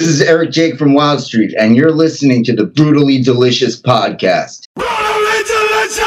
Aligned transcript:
This 0.00 0.08
is 0.08 0.22
Eric 0.22 0.48
Jayk 0.48 0.78
from 0.78 0.94
Wildstreet, 0.94 1.52
and 1.58 1.76
you're 1.76 1.92
listening 1.92 2.42
to 2.44 2.56
the 2.56 2.64
Brutally 2.64 3.20
Delicious 3.20 3.78
podcast. 3.78 4.64
Brutally 4.74 5.42
delicious! 5.44 6.06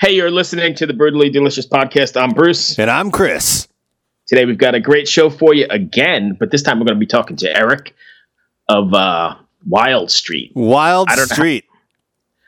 Hey, 0.00 0.12
you're 0.12 0.30
listening 0.30 0.74
to 0.76 0.86
the 0.86 0.94
Brutally 0.94 1.28
Delicious 1.28 1.68
podcast. 1.68 2.18
I'm 2.18 2.30
Bruce. 2.30 2.78
And 2.78 2.90
I'm 2.90 3.10
Chris. 3.10 3.68
Today 4.26 4.46
we've 4.46 4.56
got 4.56 4.74
a 4.74 4.80
great 4.80 5.06
show 5.08 5.28
for 5.28 5.52
you 5.52 5.66
again, 5.68 6.34
but 6.40 6.50
this 6.50 6.62
time 6.62 6.78
we're 6.78 6.86
going 6.86 6.96
to 6.96 7.00
be 7.00 7.04
talking 7.04 7.36
to 7.36 7.54
Eric 7.54 7.94
of 8.66 8.94
uh, 8.94 9.34
Wildstreet. 9.68 10.52
Wild 10.54 11.10
I 11.10 11.16
don't 11.16 11.28
know. 11.28 11.34
Street. 11.34 11.66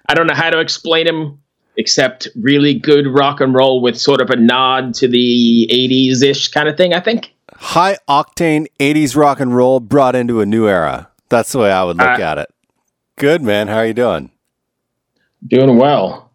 I 0.08 0.14
don't 0.14 0.28
know 0.28 0.34
how 0.34 0.48
to 0.48 0.60
explain 0.60 1.06
him 1.06 1.40
except 1.76 2.28
really 2.40 2.74
good 2.78 3.06
rock 3.06 3.40
and 3.40 3.54
roll 3.54 3.80
with 3.80 3.96
sort 3.98 4.20
of 4.20 4.30
a 4.30 4.36
nod 4.36 4.94
to 4.94 5.08
the 5.08 5.68
80s 5.72 6.22
ish 6.22 6.48
kind 6.48 6.68
of 6.68 6.76
thing, 6.76 6.94
I 6.94 7.00
think. 7.00 7.32
High 7.56 7.98
octane 8.08 8.66
80s 8.80 9.16
rock 9.16 9.40
and 9.40 9.54
roll 9.54 9.80
brought 9.80 10.14
into 10.14 10.40
a 10.40 10.46
new 10.46 10.66
era. 10.68 11.08
That's 11.28 11.52
the 11.52 11.58
way 11.58 11.72
I 11.72 11.84
would 11.84 11.96
look 11.98 12.18
Uh, 12.18 12.22
at 12.22 12.38
it. 12.38 12.48
Good, 13.16 13.42
man. 13.42 13.68
How 13.68 13.76
are 13.78 13.86
you 13.86 13.94
doing? 13.94 14.30
Doing 15.46 15.76
well. 15.78 16.30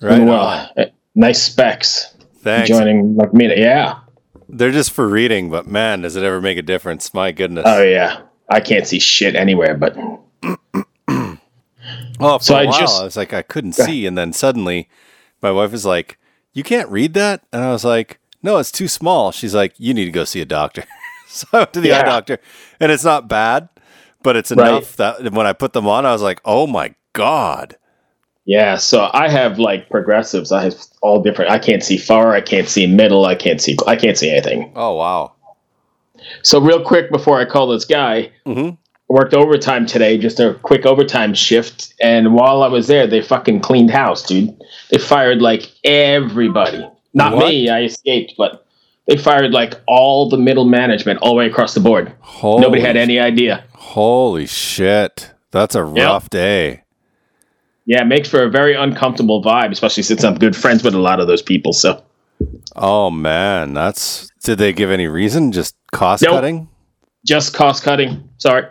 Right. 0.00 0.16
Doing 0.16 0.28
well. 0.28 0.70
Uh, 0.76 0.84
Nice 1.14 1.42
specs. 1.42 2.14
Thanks. 2.38 2.68
Joining 2.68 3.16
like 3.16 3.34
me. 3.34 3.52
Yeah. 3.60 3.98
They're 4.48 4.70
just 4.70 4.92
for 4.92 5.08
reading, 5.08 5.50
but 5.50 5.66
man, 5.66 6.02
does 6.02 6.16
it 6.16 6.22
ever 6.22 6.40
make 6.40 6.56
a 6.56 6.62
difference? 6.62 7.12
My 7.12 7.32
goodness. 7.32 7.64
Oh, 7.66 7.82
yeah. 7.82 8.22
I 8.48 8.60
can't 8.60 8.86
see 8.86 8.98
shit 8.98 9.34
anywhere, 9.36 9.76
but 9.76 9.96
Oh, 12.20 12.38
for 12.38 12.44
So 12.44 12.54
a 12.54 12.58
I 12.58 12.64
while, 12.66 12.80
just- 12.80 13.00
I 13.00 13.04
was 13.04 13.16
like, 13.16 13.32
I 13.32 13.42
couldn't 13.42 13.72
see. 13.72 14.06
And 14.06 14.16
then 14.18 14.32
suddenly 14.32 14.88
my 15.42 15.50
wife 15.50 15.72
was 15.72 15.84
like, 15.86 16.18
You 16.52 16.62
can't 16.62 16.88
read 16.88 17.14
that? 17.14 17.42
And 17.52 17.62
I 17.64 17.70
was 17.72 17.84
like, 17.84 18.18
No, 18.42 18.58
it's 18.58 18.72
too 18.72 18.88
small. 18.88 19.32
She's 19.32 19.54
like, 19.54 19.74
You 19.78 19.94
need 19.94 20.04
to 20.06 20.10
go 20.10 20.24
see 20.24 20.40
a 20.40 20.44
doctor. 20.46 20.84
so 21.28 21.46
I 21.52 21.58
went 21.58 21.72
to 21.74 21.80
the 21.80 21.92
eye 21.92 22.02
doctor. 22.02 22.38
And 22.80 22.90
it's 22.92 23.04
not 23.04 23.28
bad, 23.28 23.68
but 24.22 24.36
it's 24.36 24.50
Right. 24.52 24.68
enough 24.68 24.96
that 24.96 25.32
when 25.32 25.46
I 25.46 25.52
put 25.52 25.72
them 25.72 25.86
on, 25.86 26.04
I 26.06 26.12
was 26.12 26.22
like, 26.22 26.40
Oh 26.44 26.66
my 26.66 26.94
God. 27.12 27.76
Yeah, 28.46 28.76
so 28.76 29.08
I 29.12 29.28
have 29.28 29.58
like 29.58 29.88
progressives. 29.90 30.50
I 30.50 30.64
have 30.64 30.74
all 31.02 31.22
different. 31.22 31.50
I 31.52 31.58
can't 31.58 31.84
see 31.84 31.98
far. 31.98 32.34
I 32.34 32.40
can't 32.40 32.68
see 32.68 32.86
middle. 32.86 33.24
I 33.26 33.34
can't 33.36 33.60
see. 33.60 33.76
I 33.86 33.94
can't 33.96 34.16
see 34.18 34.30
anything. 34.30 34.72
Oh, 34.74 34.94
wow. 34.94 35.34
So 36.42 36.60
real 36.60 36.82
quick 36.84 37.10
before 37.12 37.38
I 37.40 37.44
call 37.44 37.68
this 37.68 37.84
guy, 37.84 38.30
Mhm. 38.46 38.76
Worked 39.10 39.34
overtime 39.34 39.86
today, 39.86 40.18
just 40.18 40.38
a 40.38 40.54
quick 40.62 40.86
overtime 40.86 41.34
shift. 41.34 41.92
And 42.00 42.32
while 42.32 42.62
I 42.62 42.68
was 42.68 42.86
there, 42.86 43.08
they 43.08 43.20
fucking 43.20 43.60
cleaned 43.60 43.90
house, 43.90 44.22
dude. 44.22 44.56
They 44.90 44.98
fired 44.98 45.42
like 45.42 45.68
everybody. 45.84 46.88
Not 47.12 47.34
What? 47.34 47.48
me. 47.48 47.68
I 47.68 47.82
escaped, 47.82 48.34
but 48.38 48.64
they 49.08 49.16
fired 49.16 49.50
like 49.50 49.74
all 49.88 50.28
the 50.28 50.36
middle 50.36 50.64
management 50.64 51.18
all 51.22 51.30
the 51.30 51.34
way 51.34 51.46
across 51.48 51.74
the 51.74 51.80
board. 51.80 52.12
Holy 52.20 52.62
Nobody 52.62 52.82
had 52.82 52.96
any 52.96 53.18
idea. 53.18 53.64
Holy 53.72 54.46
shit. 54.46 55.32
That's 55.50 55.74
a 55.74 55.82
rough 55.82 56.30
day. 56.30 56.84
Yeah, 57.86 58.02
it 58.02 58.06
makes 58.06 58.28
for 58.28 58.44
a 58.44 58.48
very 58.48 58.74
uncomfortable 58.76 59.42
vibe, 59.42 59.72
especially 59.72 60.04
since 60.04 60.22
I'm 60.22 60.36
good 60.36 60.54
friends 60.54 60.84
with 60.84 60.94
a 60.94 61.00
lot 61.00 61.18
of 61.18 61.26
those 61.26 61.42
people. 61.42 61.72
So 61.72 62.04
Oh 62.76 63.10
man, 63.10 63.74
that's 63.74 64.30
did 64.44 64.58
they 64.58 64.72
give 64.72 64.92
any 64.92 65.08
reason? 65.08 65.50
Just 65.50 65.74
cost 65.90 66.22
Nope. 66.22 66.34
cutting? 66.34 66.68
just 67.26 67.52
cost 67.54 67.82
cutting. 67.82 68.28
Sorry. 68.38 68.66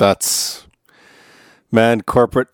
That's 0.00 0.66
man, 1.70 2.00
corporate 2.00 2.48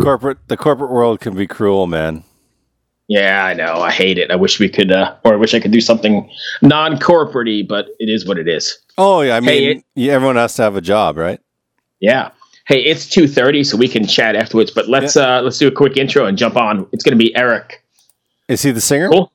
corporate 0.00 0.38
the 0.48 0.56
corporate 0.56 0.90
world 0.90 1.20
can 1.20 1.36
be 1.36 1.46
cruel, 1.46 1.86
man. 1.86 2.24
Yeah, 3.08 3.44
I 3.44 3.52
know. 3.52 3.82
I 3.82 3.90
hate 3.90 4.16
it. 4.16 4.30
I 4.30 4.36
wish 4.36 4.58
we 4.58 4.70
could, 4.70 4.90
uh, 4.90 5.16
or 5.22 5.34
I 5.34 5.36
wish 5.36 5.52
I 5.52 5.60
could 5.60 5.70
do 5.70 5.82
something 5.82 6.30
non-corporate 6.62 7.68
but 7.68 7.88
it 7.98 8.08
is 8.08 8.26
what 8.26 8.38
it 8.38 8.48
is. 8.48 8.78
Oh 8.96 9.20
yeah, 9.20 9.36
I 9.36 9.40
mean 9.40 9.48
Hey, 9.50 9.66
it- 9.72 9.84
yeah, 9.94 10.14
everyone 10.14 10.36
has 10.36 10.54
to 10.54 10.62
have 10.62 10.76
a 10.76 10.80
job, 10.80 11.18
right? 11.18 11.40
Yeah. 12.00 12.30
Hey, 12.66 12.84
it's 12.84 13.06
two 13.06 13.28
thirty, 13.28 13.62
so 13.62 13.76
we 13.76 13.86
can 13.88 14.06
chat 14.06 14.34
afterwards. 14.34 14.70
But 14.70 14.88
let's 14.88 15.18
uh, 15.18 15.42
let's 15.42 15.58
do 15.58 15.68
a 15.68 15.72
quick 15.72 15.98
intro 15.98 16.24
and 16.24 16.38
jump 16.38 16.56
on. 16.56 16.86
It's 16.92 17.04
going 17.04 17.18
to 17.18 17.22
be 17.22 17.36
Eric. 17.36 17.84
Is 18.48 18.62
he 18.62 18.70
the 18.70 18.80
singer? 18.80 19.10
Cool. 19.10 19.30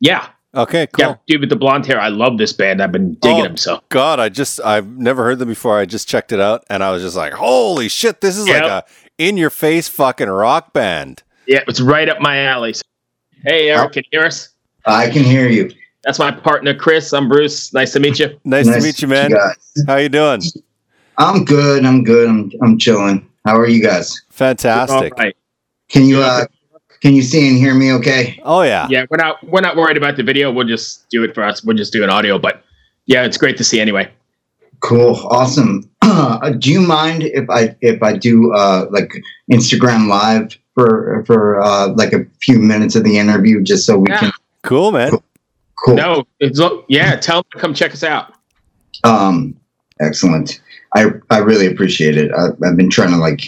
Yeah, 0.00 0.28
Okay, 0.54 0.88
cool. 0.88 1.04
yeah, 1.06 1.14
dude 1.28 1.40
with 1.42 1.50
the 1.50 1.56
blonde 1.56 1.86
hair. 1.86 2.00
I 2.00 2.08
love 2.08 2.36
this 2.38 2.52
band. 2.52 2.82
I've 2.82 2.90
been 2.90 3.14
digging 3.14 3.40
Oh. 3.40 3.42
them. 3.44 3.56
So 3.56 3.80
God, 3.88 4.18
I 4.18 4.28
just 4.28 4.60
I've 4.64 4.88
never 4.88 5.22
heard 5.22 5.38
them 5.38 5.48
before. 5.48 5.78
I 5.78 5.84
just 5.86 6.08
checked 6.08 6.32
it 6.32 6.40
out 6.40 6.64
and 6.68 6.82
I 6.82 6.90
was 6.90 7.02
just 7.02 7.14
like, 7.16 7.32
holy 7.32 7.88
shit, 7.88 8.20
this 8.20 8.36
is 8.36 8.48
like 8.48 8.62
a 8.62 8.84
in 9.18 9.36
your 9.36 9.50
face 9.50 9.88
fucking 9.88 10.28
rock 10.28 10.72
band. 10.72 11.22
yeah, 11.46 11.60
it's 11.68 11.80
right 11.80 12.08
up 12.08 12.20
my 12.20 12.42
alley. 12.44 12.74
Hey, 13.44 13.70
Eric, 13.70 13.92
can 13.92 14.02
you 14.10 14.18
hear 14.18 14.26
us? 14.26 14.48
I 14.86 15.08
can 15.08 15.22
hear 15.22 15.48
you. 15.48 15.70
That's 16.04 16.18
my 16.18 16.30
partner, 16.32 16.74
Chris. 16.74 17.12
I'm 17.12 17.28
Bruce. 17.28 17.72
Nice 17.72 17.92
to 17.92 18.00
meet 18.00 18.18
you. 18.18 18.38
Nice, 18.44 18.66
to 18.66 18.80
meet 18.80 19.00
you, 19.02 19.08
man. 19.08 19.30
guys. 19.30 19.54
How 19.86 19.96
you 19.96 20.08
doing? 20.08 20.42
I'm 21.18 21.44
good. 21.44 21.84
I'm 21.84 22.02
good. 22.02 22.28
I'm 22.28 22.50
I'm 22.62 22.78
chilling. 22.78 23.28
How 23.44 23.56
are 23.56 23.68
you 23.68 23.82
guys? 23.82 24.20
Fantastic. 24.30 25.12
All 25.16 25.24
right. 25.24 25.36
Can 25.90 26.06
you 26.06 26.22
uh 26.22 26.46
can 27.00 27.14
you 27.14 27.22
see 27.22 27.48
and 27.48 27.56
hear 27.56 27.74
me 27.74 27.92
okay? 27.94 28.40
Oh 28.44 28.62
yeah. 28.62 28.86
Yeah, 28.90 29.06
we're 29.10 29.16
not 29.16 29.42
we're 29.48 29.60
not 29.60 29.76
worried 29.76 29.96
about 29.96 30.16
the 30.16 30.22
video. 30.22 30.50
We'll 30.52 30.66
just 30.66 31.08
do 31.08 31.22
it 31.24 31.34
for 31.34 31.42
us. 31.42 31.62
We'll 31.64 31.76
just 31.76 31.92
do 31.92 32.04
an 32.04 32.10
audio. 32.10 32.38
But 32.38 32.62
yeah, 33.06 33.24
it's 33.24 33.36
great 33.38 33.56
to 33.58 33.64
see 33.64 33.80
anyway. 33.80 34.10
Cool. 34.80 35.16
Awesome. 35.30 35.88
Uh, 36.02 36.50
do 36.50 36.72
you 36.72 36.80
mind 36.80 37.22
if 37.22 37.48
I 37.48 37.76
if 37.82 38.02
I 38.02 38.16
do 38.16 38.52
uh 38.52 38.86
like 38.90 39.12
Instagram 39.52 40.08
live 40.08 40.56
for 40.74 41.22
for 41.24 41.62
uh 41.62 41.88
like 41.94 42.12
a 42.12 42.24
few 42.42 42.58
minutes 42.58 42.96
of 42.96 43.04
the 43.04 43.16
interview 43.16 43.62
just 43.62 43.86
so 43.86 43.96
we 43.98 44.10
Yeah. 44.10 44.18
can 44.18 44.32
Cool, 44.62 44.90
man. 44.92 45.12
cool. 45.84 45.94
No, 45.94 46.24
it's 46.40 46.60
yeah. 46.88 47.14
Tell 47.16 47.42
them 47.42 47.44
to 47.52 47.58
come 47.58 47.74
check 47.74 47.92
us 47.92 48.02
out. 48.02 48.34
Um, 49.04 49.56
excellent. 50.00 50.60
I 50.96 51.06
I 51.30 51.38
really 51.38 51.66
appreciate 51.66 52.16
it. 52.16 52.32
I, 52.32 52.46
I've 52.66 52.76
been 52.76 52.90
trying 52.90 53.10
to 53.10 53.16
like 53.18 53.42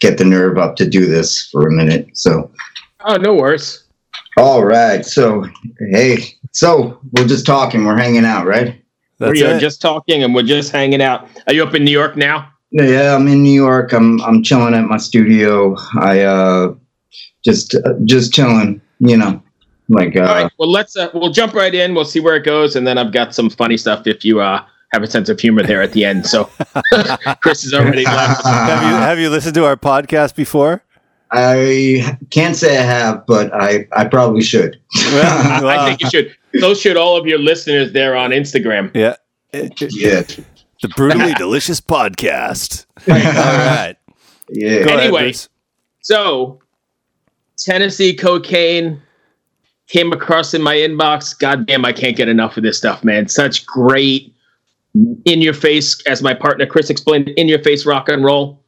get 0.00 0.18
the 0.18 0.24
nerve 0.24 0.58
up 0.58 0.76
to 0.76 0.88
do 0.88 1.06
this 1.06 1.48
for 1.50 1.66
a 1.66 1.72
minute. 1.72 2.08
So, 2.12 2.50
Oh, 3.06 3.16
no 3.16 3.34
worries. 3.34 3.84
all 4.36 4.64
right. 4.64 5.06
So, 5.06 5.46
hey, 5.92 6.34
so 6.52 6.98
we're 7.12 7.26
just 7.26 7.46
talking. 7.46 7.84
We're 7.84 7.96
hanging 7.96 8.24
out, 8.24 8.46
right? 8.46 8.82
That's 9.18 9.32
we 9.32 9.44
are 9.44 9.56
it. 9.56 9.60
just 9.60 9.80
talking 9.80 10.22
and 10.22 10.34
we're 10.34 10.42
just 10.42 10.72
hanging 10.72 11.00
out. 11.00 11.28
Are 11.46 11.54
you 11.54 11.62
up 11.62 11.74
in 11.74 11.84
New 11.84 11.90
York 11.92 12.16
now? 12.16 12.50
Yeah, 12.70 13.14
I'm 13.14 13.26
in 13.28 13.42
New 13.42 13.54
York. 13.54 13.92
I'm 13.92 14.20
I'm 14.22 14.42
chilling 14.42 14.74
at 14.74 14.84
my 14.84 14.98
studio. 14.98 15.76
I 16.00 16.20
uh 16.22 16.74
just 17.44 17.74
uh, 17.74 17.94
just 18.04 18.34
chilling. 18.34 18.82
You 18.98 19.16
know, 19.16 19.42
like 19.88 20.16
uh, 20.16 20.20
All 20.20 20.26
right. 20.26 20.52
Well, 20.58 20.70
let's 20.70 20.96
uh, 20.96 21.08
we'll 21.14 21.30
jump 21.30 21.54
right 21.54 21.74
in. 21.74 21.94
We'll 21.94 22.04
see 22.04 22.20
where 22.20 22.36
it 22.36 22.44
goes, 22.44 22.76
and 22.76 22.86
then 22.86 22.98
I've 22.98 23.12
got 23.12 23.34
some 23.34 23.48
funny 23.48 23.76
stuff 23.76 24.06
if 24.06 24.24
you 24.24 24.40
uh 24.40 24.62
have 24.92 25.02
a 25.02 25.06
sense 25.06 25.28
of 25.28 25.38
humor 25.40 25.62
there 25.62 25.80
at 25.82 25.92
the 25.92 26.04
end. 26.04 26.26
So 26.26 26.50
Chris 27.40 27.64
is 27.64 27.72
already 27.72 28.04
left. 28.04 28.44
have 28.44 28.82
you 28.82 28.96
have 28.96 29.18
you 29.18 29.30
listened 29.30 29.54
to 29.54 29.64
our 29.64 29.76
podcast 29.76 30.34
before? 30.34 30.82
I 31.32 32.18
can't 32.30 32.54
say 32.56 32.78
I 32.78 32.82
have, 32.82 33.26
but 33.26 33.52
I 33.54 33.86
I 33.96 34.04
probably 34.06 34.42
should. 34.42 34.80
I, 34.94 35.60
Well, 35.62 35.80
I 35.80 35.86
think 35.88 36.00
you 36.02 36.10
should. 36.10 36.36
So 36.60 36.74
should 36.74 36.96
all 36.96 37.16
of 37.16 37.26
your 37.26 37.38
listeners 37.38 37.92
there 37.92 38.16
on 38.16 38.30
Instagram. 38.30 38.90
yeah. 38.94 39.16
yeah, 39.52 40.22
The 40.82 40.88
brutally 40.96 41.34
delicious 41.38 41.80
podcast. 41.80 42.86
All 43.08 43.14
right. 43.14 43.96
yeah. 44.50 44.84
Go 44.84 44.96
Anyway. 44.96 45.22
Bruce. 45.24 45.48
So 46.02 46.60
Tennessee 47.58 48.14
cocaine 48.14 49.00
came 49.88 50.12
across 50.12 50.54
in 50.54 50.62
my 50.62 50.74
inbox. 50.76 51.38
God 51.38 51.66
damn, 51.66 51.84
I 51.84 51.92
can't 51.92 52.16
get 52.16 52.28
enough 52.28 52.56
of 52.56 52.62
this 52.62 52.78
stuff, 52.78 53.04
man. 53.04 53.28
Such 53.28 53.66
great 53.66 54.34
in 55.24 55.42
your 55.42 55.54
face, 55.54 56.00
as 56.06 56.22
my 56.22 56.32
partner 56.34 56.64
Chris 56.66 56.88
explained, 56.90 57.28
in 57.30 57.48
your 57.48 57.58
face 57.62 57.84
rock 57.84 58.08
and 58.08 58.24
roll. 58.24 58.62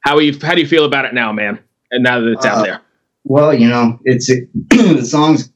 How 0.00 0.16
are 0.16 0.22
you 0.22 0.36
how 0.42 0.54
do 0.54 0.60
you 0.60 0.66
feel 0.66 0.84
about 0.84 1.04
it 1.04 1.14
now, 1.14 1.32
man? 1.32 1.58
And 1.90 2.02
now 2.02 2.20
that 2.20 2.32
it's 2.32 2.44
Uh, 2.44 2.48
out 2.48 2.64
there. 2.64 2.80
Well, 3.24 3.52
you 3.54 3.68
know, 3.68 3.98
it's 4.04 4.26
the 4.70 5.04
song's 5.04 5.50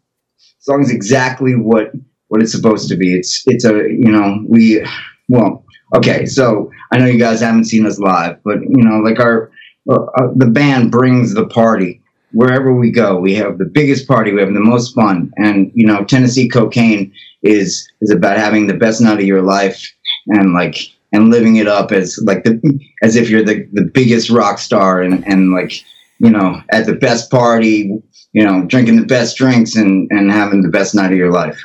song's 0.58 0.90
exactly 0.90 1.54
what 1.54 1.92
what 2.28 2.42
it's 2.42 2.52
supposed 2.52 2.88
to 2.88 2.96
be. 2.96 3.14
It's 3.14 3.42
it's 3.46 3.64
a 3.64 3.72
you 3.72 4.10
know 4.10 4.42
we 4.48 4.84
well 5.28 5.64
okay. 5.94 6.26
So 6.26 6.70
I 6.92 6.98
know 6.98 7.06
you 7.06 7.18
guys 7.18 7.40
haven't 7.40 7.64
seen 7.64 7.86
us 7.86 7.98
live, 7.98 8.38
but 8.44 8.60
you 8.62 8.84
know, 8.84 8.98
like 8.98 9.20
our 9.20 9.50
uh, 9.90 10.02
uh, 10.02 10.28
the 10.36 10.46
band 10.46 10.90
brings 10.90 11.34
the 11.34 11.46
party 11.46 12.00
wherever 12.32 12.74
we 12.74 12.90
go. 12.90 13.18
We 13.18 13.34
have 13.34 13.58
the 13.58 13.64
biggest 13.64 14.08
party. 14.08 14.32
We 14.32 14.40
have 14.40 14.54
the 14.54 14.60
most 14.60 14.94
fun, 14.94 15.32
and 15.36 15.70
you 15.74 15.86
know, 15.86 16.04
Tennessee 16.04 16.48
cocaine 16.48 17.12
is 17.42 17.88
is 18.00 18.10
about 18.10 18.36
having 18.38 18.66
the 18.66 18.74
best 18.74 19.00
night 19.00 19.18
of 19.20 19.26
your 19.26 19.42
life 19.42 19.90
and 20.28 20.54
like 20.54 20.76
and 21.12 21.30
living 21.30 21.56
it 21.56 21.68
up 21.68 21.92
as 21.92 22.18
like 22.24 22.44
the 22.44 22.60
as 23.02 23.16
if 23.16 23.28
you're 23.28 23.44
the 23.44 23.66
the 23.72 23.84
biggest 23.84 24.30
rock 24.30 24.58
star 24.58 25.02
and 25.02 25.26
and 25.26 25.52
like 25.52 25.84
you 26.22 26.30
know, 26.30 26.62
at 26.70 26.86
the 26.86 26.94
best 26.94 27.30
party, 27.30 28.00
you 28.32 28.44
know, 28.44 28.64
drinking 28.64 28.96
the 28.96 29.04
best 29.04 29.36
drinks 29.36 29.74
and, 29.74 30.08
and 30.12 30.30
having 30.30 30.62
the 30.62 30.68
best 30.68 30.94
night 30.94 31.10
of 31.10 31.18
your 31.18 31.32
life. 31.32 31.60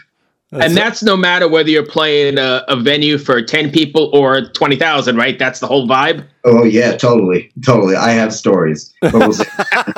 and 0.51 0.75
that's 0.75 1.03
no 1.03 1.15
matter 1.15 1.47
whether 1.47 1.69
you're 1.69 1.85
playing 1.85 2.39
a, 2.39 2.63
a 2.67 2.75
venue 2.75 3.19
for 3.19 3.39
10 3.39 3.71
people 3.71 4.09
or 4.13 4.49
20,000, 4.49 5.15
right? 5.15 5.37
That's 5.37 5.59
the 5.59 5.67
whole 5.67 5.87
vibe. 5.87 6.25
Oh 6.43 6.63
yeah, 6.63 6.97
totally, 6.97 7.51
totally. 7.63 7.95
I 7.95 8.11
have 8.11 8.33
stories. 8.33 8.91
But 9.01 9.13
we'll 9.13 9.33
see. 9.33 9.43
That's 9.69 9.89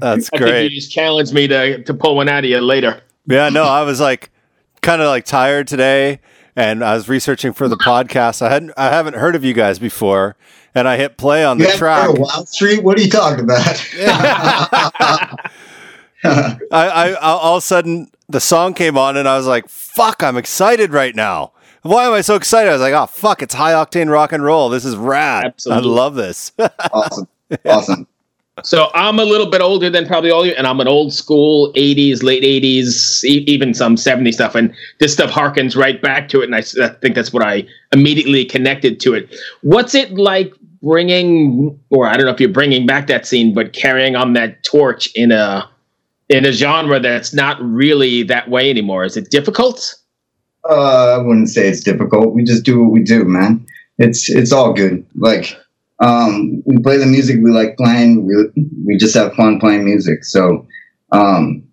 I 0.00 0.16
think 0.16 0.42
great. 0.42 0.64
you 0.64 0.70
just 0.70 0.90
challenged 0.90 1.32
me 1.32 1.46
to, 1.46 1.84
to 1.84 1.94
pull 1.94 2.16
one 2.16 2.28
out 2.28 2.42
of 2.42 2.50
you 2.50 2.60
later. 2.60 3.00
Yeah, 3.26 3.48
no, 3.48 3.62
I 3.62 3.82
was 3.82 4.00
like 4.00 4.30
kind 4.80 5.00
of 5.00 5.06
like 5.06 5.24
tired 5.24 5.68
today 5.68 6.18
and 6.58 6.82
I 6.82 6.94
was 6.94 7.08
researching 7.08 7.52
for 7.52 7.68
the 7.68 7.76
podcast. 7.76 8.42
I 8.42 8.50
hadn't 8.50 8.72
I 8.76 8.88
haven't 8.90 9.14
heard 9.14 9.36
of 9.36 9.44
you 9.44 9.54
guys 9.54 9.78
before 9.78 10.34
and 10.74 10.88
I 10.88 10.96
hit 10.96 11.16
play 11.16 11.44
on 11.44 11.60
you 11.60 11.66
the 11.66 11.72
track. 11.72 12.08
heard 12.08 12.18
of 12.18 12.24
Wildstreet? 12.24 12.82
What 12.82 12.98
are 12.98 13.00
you 13.00 13.08
talking 13.08 13.44
about? 13.44 13.64
I, 16.24 16.58
I 16.72 17.14
all 17.14 17.56
of 17.56 17.62
a 17.62 17.66
sudden 17.66 18.10
the 18.28 18.40
song 18.40 18.74
came 18.74 18.98
on 18.98 19.16
and 19.16 19.28
I 19.28 19.36
was 19.36 19.46
like, 19.46 19.68
"Fuck, 19.68 20.22
I'm 20.22 20.36
excited 20.36 20.92
right 20.92 21.14
now." 21.14 21.52
Why 21.82 22.06
am 22.06 22.12
I 22.12 22.22
so 22.22 22.34
excited? 22.34 22.70
I 22.70 22.72
was 22.72 22.82
like, 22.82 22.92
"Oh 22.92 23.06
fuck, 23.06 23.40
it's 23.40 23.54
high 23.54 23.72
octane 23.72 24.10
rock 24.10 24.32
and 24.32 24.42
roll. 24.42 24.68
This 24.68 24.84
is 24.84 24.96
rad. 24.96 25.44
Absolutely. 25.46 25.90
I 25.90 25.94
love 25.94 26.14
this." 26.16 26.52
awesome, 26.92 27.28
awesome. 27.64 28.08
So 28.64 28.90
I'm 28.94 29.18
a 29.18 29.24
little 29.24 29.50
bit 29.50 29.60
older 29.60 29.90
than 29.90 30.06
probably 30.06 30.30
all 30.30 30.44
you, 30.44 30.52
and 30.52 30.66
I'm 30.66 30.80
an 30.80 30.88
old 30.88 31.12
school 31.12 31.72
80s, 31.74 32.22
late 32.22 32.42
80s, 32.42 33.24
e- 33.24 33.44
even 33.46 33.74
some 33.74 33.96
70s 33.96 34.34
stuff. 34.34 34.54
And 34.54 34.74
this 34.98 35.12
stuff 35.12 35.30
harkens 35.30 35.76
right 35.76 36.00
back 36.00 36.28
to 36.30 36.40
it. 36.40 36.44
And 36.44 36.54
I 36.54 36.62
think 36.62 37.14
that's 37.14 37.32
what 37.32 37.42
I 37.42 37.66
immediately 37.92 38.44
connected 38.44 39.00
to 39.00 39.14
it. 39.14 39.34
What's 39.62 39.94
it 39.94 40.12
like 40.12 40.52
bringing, 40.82 41.78
or 41.90 42.06
I 42.06 42.16
don't 42.16 42.26
know 42.26 42.32
if 42.32 42.40
you're 42.40 42.48
bringing 42.48 42.86
back 42.86 43.06
that 43.08 43.26
scene, 43.26 43.54
but 43.54 43.72
carrying 43.72 44.16
on 44.16 44.32
that 44.34 44.62
torch 44.64 45.08
in 45.14 45.32
a 45.32 45.68
in 46.28 46.44
a 46.44 46.52
genre 46.52 47.00
that's 47.00 47.32
not 47.32 47.60
really 47.62 48.22
that 48.24 48.50
way 48.50 48.70
anymore? 48.70 49.04
Is 49.04 49.16
it 49.16 49.30
difficult? 49.30 49.94
Uh, 50.68 51.16
I 51.16 51.18
wouldn't 51.18 51.48
say 51.48 51.68
it's 51.68 51.82
difficult. 51.82 52.34
We 52.34 52.44
just 52.44 52.64
do 52.64 52.82
what 52.82 52.92
we 52.92 53.02
do, 53.02 53.24
man. 53.24 53.64
It's 53.98 54.28
it's 54.30 54.52
all 54.52 54.72
good. 54.72 55.04
Like 55.16 55.56
um, 56.00 56.62
we 56.64 56.78
play 56.78 56.96
the 56.96 57.06
music 57.06 57.38
we 57.42 57.50
like 57.50 57.76
playing. 57.76 58.26
We 58.26 58.64
we 58.86 58.96
just 58.96 59.14
have 59.14 59.34
fun 59.34 59.58
playing 59.58 59.84
music. 59.84 60.24
So 60.24 60.66
um, 61.12 61.64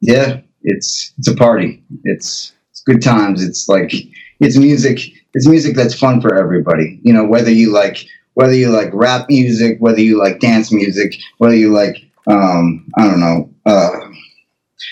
yeah, 0.00 0.40
it's 0.62 1.12
it's 1.18 1.28
a 1.28 1.34
party. 1.34 1.82
It's 2.04 2.52
it's 2.70 2.82
good 2.82 3.02
times. 3.02 3.42
It's 3.42 3.68
like 3.68 3.92
it's 4.40 4.56
music. 4.56 5.00
It's 5.34 5.46
music 5.46 5.76
that's 5.76 5.94
fun 5.94 6.20
for 6.20 6.34
everybody. 6.34 7.00
You 7.02 7.12
know, 7.12 7.24
whether 7.24 7.50
you 7.50 7.72
like 7.72 8.06
whether 8.34 8.54
you 8.54 8.70
like 8.70 8.90
rap 8.92 9.26
music, 9.28 9.76
whether 9.80 10.00
you 10.00 10.18
like 10.18 10.40
dance 10.40 10.72
music, 10.72 11.16
whether 11.38 11.56
you 11.56 11.72
like 11.72 11.96
um, 12.30 12.86
I 12.96 13.04
don't 13.04 13.20
know 13.20 13.50
uh, 13.66 13.90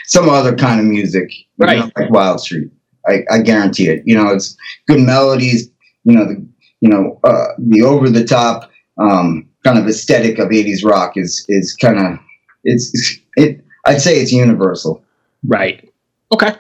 some 0.06 0.28
other 0.28 0.55
kind 0.55 0.81
of 0.81 0.87
music. 0.87 1.31
Right. 1.58 1.78
know, 1.78 1.90
like 1.96 2.11
Wildstreet. 2.11 2.70
I, 3.08 3.23
I 3.31 3.38
guarantee 3.38 3.88
it. 3.88 4.02
You 4.05 4.17
know, 4.17 4.28
it's 4.31 4.56
good 4.88 5.00
melodies. 5.00 5.69
You 6.05 6.12
know, 6.14 6.25
the 6.26 6.46
you 6.87 6.93
know 6.93 7.19
uh, 7.25 7.49
the 7.59 7.83
over 7.83 8.09
the 8.09 8.25
top 8.25 8.71
um, 8.99 9.49
kind 9.65 9.79
of 9.79 9.87
aesthetic 9.87 10.38
of 10.38 10.49
'80s 10.49 10.85
rock 10.85 11.17
is 11.17 11.44
is 11.49 11.75
kind 11.75 11.99
of 11.99 12.19
it's 12.65 13.19
it. 13.37 13.65
I'd 13.85 14.00
say 14.00 14.21
it's 14.21 14.33
universal. 14.33 15.03
Right. 15.44 15.88
Okay. 16.33 16.55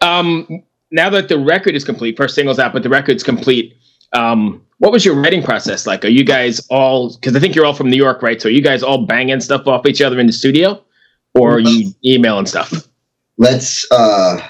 Um, 0.00 0.62
now 0.90 1.10
that 1.10 1.28
the 1.28 1.38
record 1.38 1.74
is 1.74 1.84
complete, 1.84 2.16
first 2.16 2.34
single's 2.34 2.58
out, 2.58 2.72
but 2.72 2.82
the 2.82 2.88
record's 2.88 3.22
complete. 3.22 3.76
Um, 4.14 4.64
what 4.78 4.92
was 4.92 5.04
your 5.04 5.14
writing 5.14 5.42
process 5.42 5.86
like? 5.86 6.04
Are 6.04 6.08
you 6.08 6.24
guys 6.24 6.66
all? 6.70 7.14
Because 7.14 7.36
I 7.36 7.40
think 7.40 7.54
you're 7.54 7.66
all 7.66 7.74
from 7.74 7.90
New 7.90 7.96
York, 7.96 8.22
right? 8.22 8.40
So 8.40 8.48
are 8.48 8.52
you 8.52 8.62
guys 8.62 8.82
all 8.82 9.06
banging 9.06 9.40
stuff 9.40 9.66
off 9.66 9.86
each 9.86 10.00
other 10.00 10.18
in 10.18 10.26
the 10.26 10.32
studio, 10.32 10.82
or 11.34 11.60
you 11.60 11.92
emailing 12.04 12.46
stuff? 12.46 12.88
let's 13.38 13.90
uh 13.90 14.40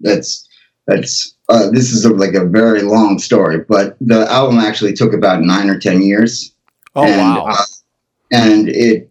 let's 0.00 0.48
let's 0.86 1.36
uh 1.48 1.70
this 1.70 1.92
is 1.92 2.04
a, 2.04 2.10
like 2.10 2.34
a 2.34 2.46
very 2.46 2.82
long 2.82 3.18
story 3.18 3.58
but 3.68 3.96
the 4.00 4.30
album 4.30 4.58
actually 4.58 4.92
took 4.92 5.12
about 5.12 5.42
nine 5.42 5.68
or 5.68 5.78
ten 5.78 6.02
years 6.02 6.54
oh 6.96 7.04
and, 7.04 7.36
wow. 7.36 7.46
uh, 7.48 7.64
and 8.32 8.68
it 8.68 9.10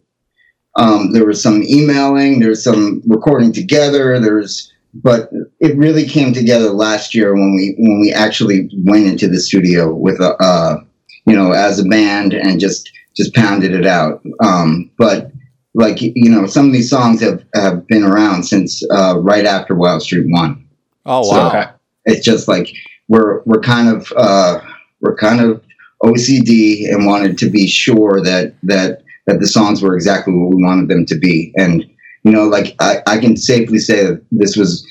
um 0.77 1.11
there 1.11 1.25
was 1.25 1.41
some 1.41 1.63
emailing 1.63 2.39
there's 2.39 2.63
some 2.63 3.01
recording 3.07 3.51
together 3.51 4.19
there's 4.19 4.71
but 4.93 5.29
it 5.59 5.77
really 5.77 6.05
came 6.05 6.33
together 6.33 6.69
last 6.69 7.13
year 7.13 7.33
when 7.33 7.55
we 7.55 7.75
when 7.77 7.99
we 7.99 8.11
actually 8.11 8.69
went 8.85 9.05
into 9.05 9.27
the 9.27 9.39
studio 9.39 9.93
with 9.93 10.19
a 10.19 10.35
uh 10.41 10.77
you 11.25 11.35
know 11.35 11.51
as 11.51 11.79
a 11.79 11.85
band 11.85 12.33
and 12.33 12.59
just 12.59 12.91
just 13.15 13.33
pounded 13.33 13.73
it 13.73 13.85
out 13.85 14.21
um 14.43 14.89
but 14.97 15.31
like 15.73 16.01
you 16.01 16.29
know 16.29 16.45
some 16.45 16.67
of 16.67 16.73
these 16.73 16.89
songs 16.89 17.21
have 17.21 17.43
have 17.53 17.85
been 17.87 18.03
around 18.03 18.43
since 18.43 18.83
uh 18.91 19.19
right 19.19 19.45
after 19.45 19.75
Wildstreet 19.75 20.25
one 20.27 20.67
oh 21.05 21.27
wow. 21.27 21.49
Okay. 21.49 21.69
It's 22.07 22.25
just 22.25 22.47
like 22.47 22.73
we're 23.07 23.41
we're 23.45 23.61
kind 23.61 23.89
of 23.89 24.11
uh, 24.17 24.59
we're 25.01 25.15
kind 25.15 25.41
of 25.41 25.61
OCD 26.03 26.91
and 26.91 27.05
wanted 27.05 27.37
to 27.39 27.49
be 27.49 27.67
sure 27.67 28.21
that 28.23 28.55
that 28.63 29.03
that 29.27 29.39
the 29.39 29.47
songs 29.47 29.81
were 29.81 29.95
exactly 29.95 30.33
what 30.33 30.55
we 30.55 30.63
wanted 30.63 30.89
them 30.89 31.05
to 31.05 31.17
be. 31.17 31.53
And 31.57 31.85
you 32.23 32.31
know, 32.31 32.45
like 32.45 32.75
I, 32.79 33.01
I 33.05 33.19
can 33.19 33.37
safely 33.37 33.79
say 33.79 34.03
that 34.03 34.25
this 34.31 34.57
was, 34.57 34.85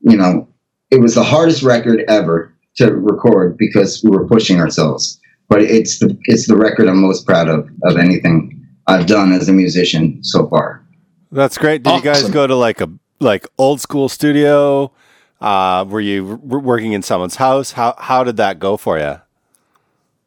you 0.00 0.16
know, 0.16 0.48
it 0.90 1.00
was 1.00 1.14
the 1.14 1.24
hardest 1.24 1.62
record 1.62 2.04
ever 2.08 2.54
to 2.76 2.94
record 2.94 3.56
because 3.58 4.02
we 4.04 4.10
were 4.10 4.26
pushing 4.26 4.60
ourselves. 4.60 5.20
But 5.48 5.62
it's 5.62 5.98
the 5.98 6.16
it's 6.24 6.46
the 6.46 6.56
record 6.56 6.88
I'm 6.88 7.00
most 7.00 7.26
proud 7.26 7.48
of 7.48 7.68
of 7.84 7.96
anything 7.96 8.54
I've 8.86 9.06
done 9.06 9.32
as 9.32 9.48
a 9.48 9.52
musician 9.52 10.22
so 10.22 10.46
far. 10.48 10.84
That's 11.32 11.58
great. 11.58 11.82
Did 11.82 11.96
you 11.96 12.02
guys 12.02 12.28
go 12.30 12.46
to 12.46 12.54
like 12.54 12.80
a 12.80 12.90
like 13.20 13.46
old 13.58 13.80
school 13.80 14.08
studio? 14.08 14.92
Uh, 15.40 15.84
were 15.88 16.00
you 16.00 16.36
w- 16.36 16.64
working 16.64 16.92
in 16.92 17.02
someone's 17.02 17.36
house? 17.36 17.72
How 17.72 17.94
how 17.98 18.24
did 18.24 18.36
that 18.38 18.58
go 18.58 18.76
for 18.76 18.98
you? 18.98 19.20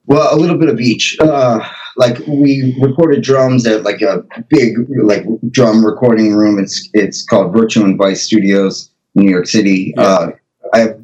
Well, 0.06 0.34
a 0.34 0.38
little 0.38 0.58
bit 0.58 0.70
of 0.70 0.80
each. 0.80 1.18
Uh, 1.20 1.60
like 1.98 2.18
we 2.28 2.76
recorded 2.82 3.22
drums 3.22 3.68
at 3.68 3.84
like 3.84 4.02
a 4.02 4.24
big 4.50 4.76
like 5.04 5.26
drum 5.52 5.86
recording 5.86 6.34
room. 6.34 6.60
It's 6.60 6.90
it's 6.94 7.26
called 7.26 7.54
Virtue 7.54 7.84
and 7.84 7.98
Vice 7.98 8.24
Studios, 8.24 8.90
in 9.16 9.26
New 9.26 9.32
York 9.32 9.48
City. 9.48 9.94
Yeah. 9.96 10.04
Uh, 10.04 10.32
I've 10.74 11.02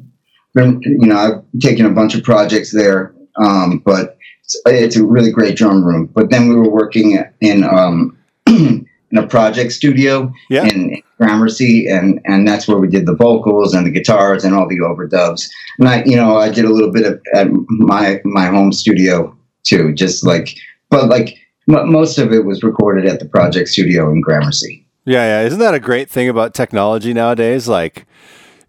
been, 0.54 0.80
you 0.82 1.06
know, 1.06 1.16
I've 1.16 1.60
taken 1.60 1.86
a 1.86 1.90
bunch 1.90 2.14
of 2.14 2.22
projects 2.22 2.72
there, 2.72 3.14
um, 3.36 3.82
but 3.84 4.16
it's, 4.42 4.60
it's 4.66 4.96
a 4.96 5.04
really 5.04 5.30
great 5.30 5.56
drum 5.56 5.84
room. 5.84 6.06
But 6.06 6.30
then 6.30 6.48
we 6.48 6.56
were 6.56 6.70
working 6.70 7.22
in 7.40 7.64
um, 7.64 8.16
in 9.10 9.18
a 9.18 9.26
project 9.26 9.72
studio 9.72 10.32
Yeah. 10.50 10.64
in, 10.64 10.90
in 10.90 11.02
Gramercy, 11.18 11.88
and 11.88 12.20
and 12.24 12.46
that's 12.46 12.68
where 12.68 12.78
we 12.78 12.88
did 12.88 13.06
the 13.06 13.14
vocals 13.16 13.74
and 13.74 13.86
the 13.86 13.90
guitars 13.90 14.44
and 14.44 14.54
all 14.54 14.68
the 14.68 14.78
overdubs. 14.78 15.48
And 15.78 15.88
I, 15.88 16.02
you 16.04 16.16
know, 16.16 16.36
I 16.36 16.48
did 16.50 16.64
a 16.64 16.70
little 16.70 16.92
bit 16.92 17.06
of 17.06 17.20
at 17.34 17.48
my 17.68 18.20
my 18.24 18.46
home 18.46 18.72
studio 18.72 19.34
too, 19.64 19.92
just 19.94 20.24
like, 20.24 20.56
but 20.90 21.08
like 21.08 21.36
m- 21.68 21.90
most 21.90 22.18
of 22.18 22.32
it 22.32 22.44
was 22.44 22.62
recorded 22.62 23.06
at 23.06 23.18
the 23.18 23.26
project 23.26 23.68
studio 23.68 24.10
in 24.10 24.20
Gramercy. 24.20 24.84
Yeah, 25.04 25.24
yeah. 25.40 25.46
Isn't 25.46 25.58
that 25.60 25.74
a 25.74 25.80
great 25.80 26.10
thing 26.10 26.28
about 26.28 26.52
technology 26.54 27.14
nowadays? 27.14 27.66
Like, 27.66 28.06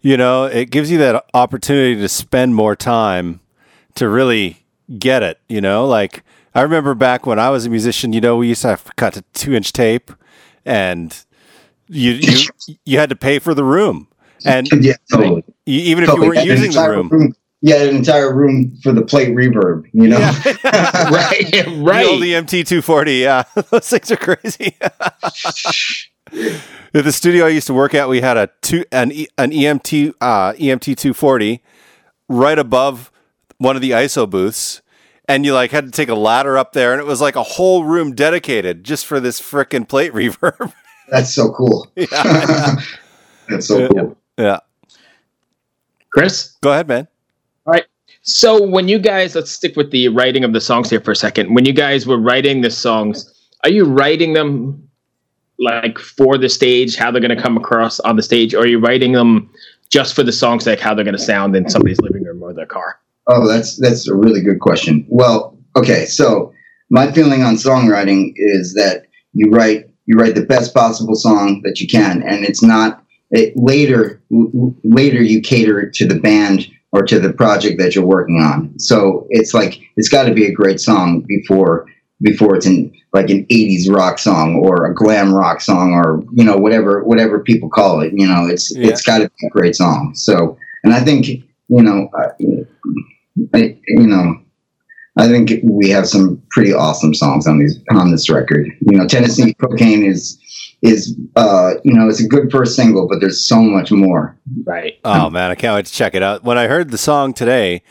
you 0.00 0.16
know, 0.16 0.44
it 0.46 0.70
gives 0.70 0.90
you 0.90 0.96
that 0.98 1.24
opportunity 1.34 2.00
to 2.00 2.08
spend 2.08 2.54
more 2.54 2.74
time 2.74 3.40
to 3.96 4.08
really 4.08 4.64
get 4.98 5.22
it, 5.22 5.38
you 5.48 5.60
know? 5.60 5.86
Like, 5.86 6.22
I 6.54 6.62
remember 6.62 6.94
back 6.94 7.26
when 7.26 7.38
I 7.38 7.50
was 7.50 7.66
a 7.66 7.70
musician, 7.70 8.12
you 8.14 8.20
know, 8.22 8.36
we 8.38 8.48
used 8.48 8.62
to 8.62 8.68
have 8.68 8.90
cut 8.96 9.12
to 9.14 9.22
two 9.34 9.54
inch 9.54 9.72
tape 9.72 10.10
and 10.64 11.24
you, 11.88 12.12
you, 12.12 12.48
you 12.84 12.98
had 12.98 13.10
to 13.10 13.16
pay 13.16 13.38
for 13.38 13.54
the 13.54 13.64
room. 13.64 14.08
And 14.44 14.68
Yeah, 14.80 14.94
totally. 15.12 15.44
you, 15.66 15.80
even 15.80 16.04
if 16.04 16.10
totally. 16.10 16.26
you 16.26 16.30
weren't 16.30 16.38
Had 16.38 16.46
using 16.48 16.72
the 16.72 16.88
room. 16.88 17.34
Yeah, 17.62 17.82
an 17.82 17.96
entire 17.96 18.34
room 18.34 18.74
for 18.82 18.92
the 18.92 19.02
plate 19.02 19.28
reverb. 19.30 19.84
You 19.92 20.08
know, 20.08 20.18
Yeah. 20.18 20.32
right. 21.10 21.46
The 21.50 21.64
old 21.68 21.86
Right. 21.86 22.20
EMT 22.22 22.66
240, 22.66 23.12
yeah. 23.16 23.42
Those 23.70 23.88
things 23.88 24.10
are 24.10 24.16
crazy. 24.16 24.76
At 26.92 27.04
the 27.04 27.12
studio 27.12 27.46
I 27.46 27.50
used 27.50 27.66
to 27.66 27.74
work 27.74 27.94
at, 27.94 28.08
we 28.08 28.20
had 28.20 28.36
a 28.36 28.48
two 28.62 28.84
an, 28.92 29.12
E- 29.12 29.28
an 29.36 29.50
EMT 29.50 30.14
uh, 30.20 30.52
EMT 30.54 30.96
240 30.96 31.62
right 32.28 32.58
above 32.58 33.10
one 33.58 33.76
of 33.76 33.82
the 33.82 33.90
ISO 33.90 34.28
booths, 34.28 34.80
and 35.30 35.44
you 35.44 35.54
like 35.54 35.70
had 35.70 35.84
to 35.86 35.90
take 35.92 36.08
a 36.08 36.14
ladder 36.14 36.58
up 36.58 36.72
there, 36.72 36.92
and 36.92 37.00
it 37.00 37.06
was 37.06 37.20
like 37.20 37.36
a 37.36 37.42
whole 37.42 37.84
room 37.84 38.14
dedicated 38.14 38.82
just 38.84 39.06
for 39.06 39.20
this 39.20 39.40
frickin' 39.40 39.88
plate 39.88 40.12
reverb. 40.14 40.72
that's 41.08 41.32
so 41.34 41.52
cool. 41.52 41.90
yeah. 41.96 42.06
that's 43.48 43.66
so 43.66 43.78
Yeah. 43.78 43.88
cool. 43.88 44.18
yeah, 44.38 44.58
Chris? 46.10 46.56
go 46.62 46.72
ahead, 46.72 46.88
man. 46.88 47.08
All 47.66 47.72
right. 47.72 47.86
So 48.22 48.62
when 48.66 48.88
you 48.88 48.98
guys, 48.98 49.34
let's 49.34 49.50
stick 49.50 49.76
with 49.76 49.90
the 49.92 50.08
writing 50.08 50.44
of 50.44 50.52
the 50.52 50.60
songs 50.60 50.90
here 50.90 51.00
for 51.00 51.12
a 51.12 51.16
second. 51.16 51.54
When 51.54 51.64
you 51.64 51.72
guys 51.72 52.06
were 52.06 52.18
writing 52.18 52.60
the 52.60 52.70
songs, 52.70 53.32
are 53.64 53.70
you 53.70 53.84
writing 53.84 54.32
them 54.34 54.88
like 55.58 55.98
for 55.98 56.36
the 56.38 56.48
stage, 56.48 56.96
how 56.96 57.10
they're 57.10 57.20
going 57.20 57.36
to 57.36 57.42
come 57.42 57.56
across 57.56 58.00
on 58.00 58.16
the 58.16 58.22
stage, 58.22 58.54
or 58.54 58.60
are 58.62 58.66
you 58.66 58.78
writing 58.78 59.12
them 59.12 59.50
just 59.90 60.14
for 60.14 60.22
the 60.22 60.32
songs, 60.32 60.66
like 60.66 60.80
how 60.80 60.94
they're 60.94 61.04
going 61.04 61.16
to 61.16 61.22
sound 61.22 61.54
in 61.56 61.68
somebody's 61.68 62.00
living 62.00 62.24
room 62.24 62.42
or 62.42 62.52
their 62.52 62.66
car? 62.66 62.99
Oh, 63.30 63.46
that's 63.46 63.76
that's 63.76 64.08
a 64.08 64.14
really 64.14 64.42
good 64.42 64.60
question. 64.60 65.06
Well, 65.08 65.56
okay, 65.76 66.04
so 66.06 66.52
my 66.90 67.12
feeling 67.12 67.42
on 67.42 67.54
songwriting 67.54 68.32
is 68.36 68.74
that 68.74 69.04
you 69.32 69.50
write 69.52 69.86
you 70.06 70.16
write 70.16 70.34
the 70.34 70.44
best 70.44 70.74
possible 70.74 71.14
song 71.14 71.60
that 71.64 71.80
you 71.80 71.86
can, 71.86 72.22
and 72.22 72.44
it's 72.44 72.62
not 72.62 73.04
it, 73.30 73.52
later 73.56 74.20
w- 74.30 74.74
later 74.82 75.22
you 75.22 75.40
cater 75.40 75.88
to 75.88 76.06
the 76.06 76.18
band 76.18 76.66
or 76.92 77.02
to 77.04 77.20
the 77.20 77.32
project 77.32 77.78
that 77.78 77.94
you're 77.94 78.04
working 78.04 78.40
on. 78.40 78.76
So 78.80 79.26
it's 79.30 79.54
like 79.54 79.80
it's 79.96 80.08
got 80.08 80.24
to 80.24 80.34
be 80.34 80.46
a 80.46 80.52
great 80.52 80.80
song 80.80 81.24
before 81.28 81.86
before 82.22 82.56
it's 82.56 82.66
in 82.66 82.92
like 83.12 83.30
an 83.30 83.46
80s 83.46 83.88
rock 83.88 84.18
song 84.18 84.56
or 84.56 84.86
a 84.86 84.94
glam 84.94 85.32
rock 85.32 85.60
song 85.60 85.92
or 85.92 86.22
you 86.32 86.44
know 86.44 86.56
whatever 86.56 87.04
whatever 87.04 87.38
people 87.40 87.68
call 87.70 88.00
it 88.00 88.12
you 88.14 88.26
know 88.26 88.46
it's 88.46 88.76
Yeah. 88.76 88.88
it's 88.88 89.02
got 89.02 89.18
to 89.18 89.30
be 89.30 89.46
a 89.46 89.50
great 89.50 89.74
song 89.74 90.12
so 90.14 90.56
and 90.84 90.92
i 90.92 91.00
think 91.00 91.26
you 91.28 91.42
know 91.82 92.08
I, 92.14 92.26
I, 93.54 93.78
you 93.88 94.06
know 94.06 94.40
i 95.16 95.26
think 95.28 95.52
we 95.64 95.88
have 95.90 96.06
some 96.08 96.42
pretty 96.50 96.72
awesome 96.72 97.14
songs 97.14 97.46
on 97.46 97.58
these 97.58 97.78
on 97.92 98.10
this 98.10 98.28
record 98.30 98.66
you 98.80 98.98
know 98.98 99.06
tennessee 99.06 99.54
cocaine 99.54 100.04
is 100.04 100.38
is 100.82 101.16
uh 101.36 101.74
you 101.84 101.92
know 101.92 102.08
it's 102.08 102.20
a 102.20 102.26
good 102.28 102.50
first 102.50 102.74
single 102.76 103.06
but 103.08 103.20
there's 103.20 103.46
so 103.46 103.60
much 103.62 103.90
more 103.92 104.36
Right. 104.64 104.98
Oh 105.04 105.30
man, 105.30 105.50
I 105.50 105.54
can't 105.54 105.74
wait 105.76 105.86
to 105.86 105.92
check 105.92 106.14
it 106.14 106.22
out. 106.22 106.42
When 106.42 106.58
I 106.58 106.66
heard 106.66 106.90
the 106.90 106.98
song 106.98 107.32
today, 107.32 107.82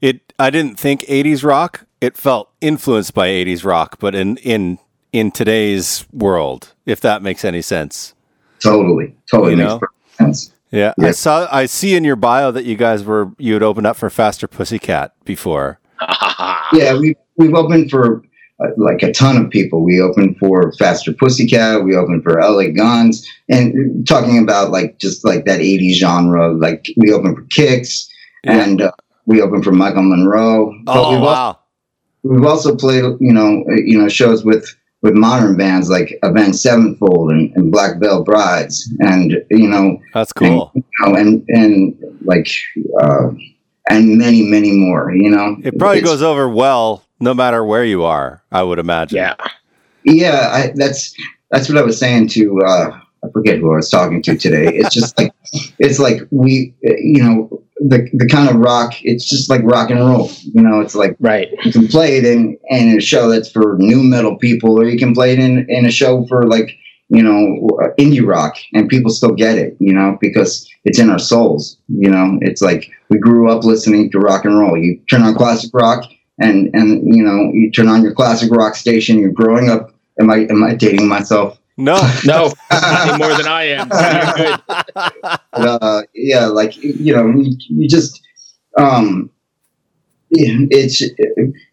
it 0.00 0.32
I 0.38 0.50
didn't 0.50 0.78
think 0.78 1.00
80s 1.02 1.42
rock. 1.42 1.86
It 2.00 2.16
felt 2.16 2.50
influenced 2.60 3.14
by 3.14 3.28
80s 3.28 3.64
rock, 3.64 3.96
but 3.98 4.14
in 4.14 4.36
in 4.38 4.78
in 5.12 5.30
today's 5.30 6.04
world, 6.12 6.74
if 6.86 7.00
that 7.00 7.22
makes 7.22 7.44
any 7.44 7.62
sense. 7.62 8.14
totally 8.60 9.14
totally 9.30 9.52
You 9.52 9.56
makes 9.58 9.68
know? 9.72 9.78
perfect 9.78 10.16
sense 10.18 10.52
Yeah, 10.72 10.94
I 10.98 11.10
saw 11.10 11.46
I 11.52 11.66
see 11.66 11.94
in 11.94 12.02
your 12.02 12.16
bio 12.16 12.50
that 12.50 12.64
you 12.64 12.76
guys 12.76 13.04
were 13.04 13.30
you 13.38 13.52
had 13.52 13.62
opened 13.62 13.86
up 13.86 13.96
for 13.96 14.08
Faster 14.10 14.48
Pussycat 14.48 15.14
before. 15.24 15.78
yeah, 16.72 16.98
we 16.98 17.14
we've 17.36 17.54
opened 17.54 17.90
for 17.90 18.22
uh, 18.58 18.68
like 18.78 19.02
a 19.02 19.12
ton 19.12 19.36
of 19.36 19.50
people. 19.50 19.84
We 19.84 20.00
opened 20.00 20.38
for 20.38 20.72
Faster 20.78 21.12
Pussycat. 21.12 21.84
We 21.84 21.94
opened 21.94 22.22
for 22.22 22.40
LA 22.40 22.68
Guns, 22.74 23.26
and 23.50 24.06
talking 24.08 24.38
about 24.42 24.70
like 24.70 24.98
just 24.98 25.24
like 25.26 25.44
that 25.44 25.60
'80s 25.60 25.94
genre. 25.96 26.52
Like 26.54 26.86
we 26.96 27.12
opened 27.12 27.36
for 27.36 27.44
Kix, 27.44 28.08
Yeah. 28.44 28.62
and 28.64 28.80
uh, 28.82 28.92
we 29.26 29.42
opened 29.42 29.64
for 29.64 29.72
Michael 29.72 30.02
Monroe. 30.04 30.72
But 30.84 30.96
Oh 30.96 31.10
we've, 31.10 31.18
al- 31.18 31.24
wow. 31.24 31.58
we've 32.22 32.44
also 32.46 32.74
played 32.74 33.04
you 33.20 33.32
know 33.32 33.62
uh, 33.70 33.74
you 33.84 33.98
know 33.98 34.08
shows 34.08 34.42
with 34.42 34.74
with 35.02 35.14
modern 35.14 35.56
bands 35.56 35.90
like 35.90 36.18
Avenged 36.22 36.58
Sevenfold 36.58 37.30
and, 37.32 37.52
and 37.56 37.70
Black 37.70 37.98
Veil 38.00 38.22
Brides, 38.24 38.88
and 39.00 39.36
you 39.50 39.68
know 39.68 39.98
That's 40.14 40.32
cool. 40.32 40.70
you 40.74 40.82
know, 41.00 41.14
and 41.14 41.44
and 41.48 41.94
like 42.22 42.48
uh, 43.00 43.30
and 43.90 44.16
many 44.18 44.42
many 44.42 44.72
more. 44.72 45.12
You 45.14 45.30
know, 45.30 45.56
It 45.62 45.78
probably 45.78 45.98
It's- 45.98 46.10
goes 46.10 46.22
over 46.22 46.48
well 46.48 47.04
no 47.20 47.34
matter 47.34 47.64
where 47.64 47.84
you 47.84 48.02
are, 48.04 48.42
I 48.50 48.62
would 48.64 48.78
imagine. 48.80 49.18
yeah. 49.18 49.34
Yeah, 50.04 50.48
I, 50.52 50.72
that's 50.74 51.14
that's 51.52 51.68
what 51.68 51.78
I 51.78 51.82
was 51.82 51.96
saying 51.98 52.28
to 52.28 52.60
uh, 52.66 52.98
I 53.24 53.28
forget 53.32 53.58
who 53.60 53.72
I 53.72 53.76
was 53.76 53.88
talking 53.90 54.20
to 54.22 54.36
today. 54.36 54.66
It's 54.74 54.92
just 54.92 55.16
like 55.16 55.32
it's 55.78 56.00
like 56.00 56.22
we, 56.32 56.74
you 56.82 57.22
know, 57.22 57.61
the 57.88 58.08
the 58.14 58.26
kind 58.28 58.48
of 58.48 58.56
rock. 58.56 58.94
It's 59.02 59.28
just 59.28 59.50
like 59.50 59.62
rock 59.64 59.90
and 59.90 60.00
roll. 60.00 60.30
You 60.54 60.62
know, 60.62 60.80
it's 60.80 60.94
like 60.94 61.16
Right. 61.20 61.48
you 61.64 61.72
can 61.72 61.88
play 61.88 62.16
it 62.16 62.24
in 62.24 62.56
in 62.70 62.96
a 62.96 63.00
show 63.00 63.28
that's 63.28 63.50
for 63.50 63.76
nu 63.78 64.02
metal 64.02 64.36
people, 64.36 64.78
or 64.80 64.86
you 64.86 64.98
can 64.98 65.14
play 65.14 65.32
it 65.32 65.38
in 65.38 65.66
in 65.68 65.86
a 65.86 65.90
show 65.90 66.24
for 66.26 66.46
like 66.46 66.70
you 67.08 67.22
know 67.22 67.68
indie 67.98 68.26
rock, 68.26 68.56
and 68.74 68.88
people 68.88 69.10
still 69.10 69.32
get 69.34 69.58
it. 69.58 69.76
You 69.80 69.92
know, 69.92 70.16
because 70.20 70.68
it's 70.84 70.98
in 70.98 71.10
our 71.10 71.18
souls. 71.18 71.76
You 71.88 72.10
know, 72.10 72.38
it's 72.40 72.62
like 72.62 72.90
we 73.10 73.18
grew 73.18 73.50
up 73.50 73.64
listening 73.64 74.10
to 74.12 74.18
rock 74.18 74.44
and 74.44 74.58
roll. 74.58 74.76
You 74.78 75.00
turn 75.10 75.22
on 75.22 75.34
classic 75.34 75.70
rock, 75.74 76.04
and 76.38 76.70
and 76.74 77.02
you 77.14 77.22
know 77.22 77.50
you 77.52 77.70
turn 77.70 77.88
on 77.88 78.02
your 78.02 78.14
classic 78.14 78.50
rock 78.52 78.76
station. 78.76 79.18
You're 79.18 79.30
growing 79.32 79.68
up. 79.70 79.90
Am 80.20 80.30
I 80.30 80.46
am 80.50 80.62
I 80.62 80.74
dating 80.74 81.08
myself? 81.08 81.58
No. 81.76 82.18
No, 82.24 82.52
not 82.70 83.00
any 83.02 83.12
more 83.12 83.34
than 83.34 83.46
I 83.46 83.64
am. 83.64 83.92
So 83.92 84.08
you're 84.08 84.28
good. 84.28 84.62
But, 85.54 85.82
uh, 85.82 86.02
yeah, 86.14 86.46
like 86.46 86.76
you 86.76 87.14
know, 87.14 87.28
you, 87.28 87.56
you 87.68 87.88
just 87.88 88.20
um, 88.78 89.30
yeah, 90.30 90.54
it's 90.70 91.02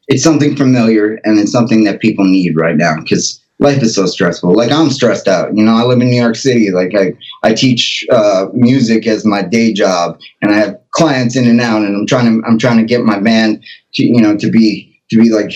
it's 0.08 0.24
something 0.24 0.56
familiar 0.56 1.20
and 1.24 1.39
it's 1.39 1.51
something 1.51 1.84
that 1.86 2.00
people 2.01 2.25
need 2.25 2.56
right 2.58 2.75
now 2.75 2.96
because 3.00 3.41
life 3.60 3.82
is 3.82 3.96
so 3.96 4.06
stressful. 4.06 4.53
Like 4.56 4.72
I'm 4.72 4.89
stressed 4.89 5.27
out. 5.27 5.56
You 5.56 5.63
know, 5.63 5.75
I 5.75 5.84
live 5.84 6.01
in 6.01 6.10
New 6.10 6.20
York 6.22 6.36
City. 6.36 6.72
Like 6.72 6.94
I 6.96 7.13
I 7.44 7.53
teach 7.53 8.06
uh, 8.12 8.48
music 8.53 9.08
as 9.08 9.25
my 9.25 9.41
day 9.41 9.72
job, 9.74 10.20
and 10.41 10.51
I 10.53 10.58
have 10.58 10.77
clients 10.91 11.36
in 11.36 11.48
and 11.48 11.62
out, 11.62 11.84
and 11.84 11.96
I'm 11.96 12.06
trying 12.08 12.41
to 12.41 12.48
I'm 12.48 12.58
trying 12.60 12.77
to 12.77 12.84
get 12.86 13.01
my 13.01 13.20
band 13.20 13.63
to 13.96 14.03
you 14.06 14.22
know 14.22 14.36
to 14.38 14.50
be 14.51 15.01
to 15.12 15.18
be 15.22 15.29
like 15.29 15.53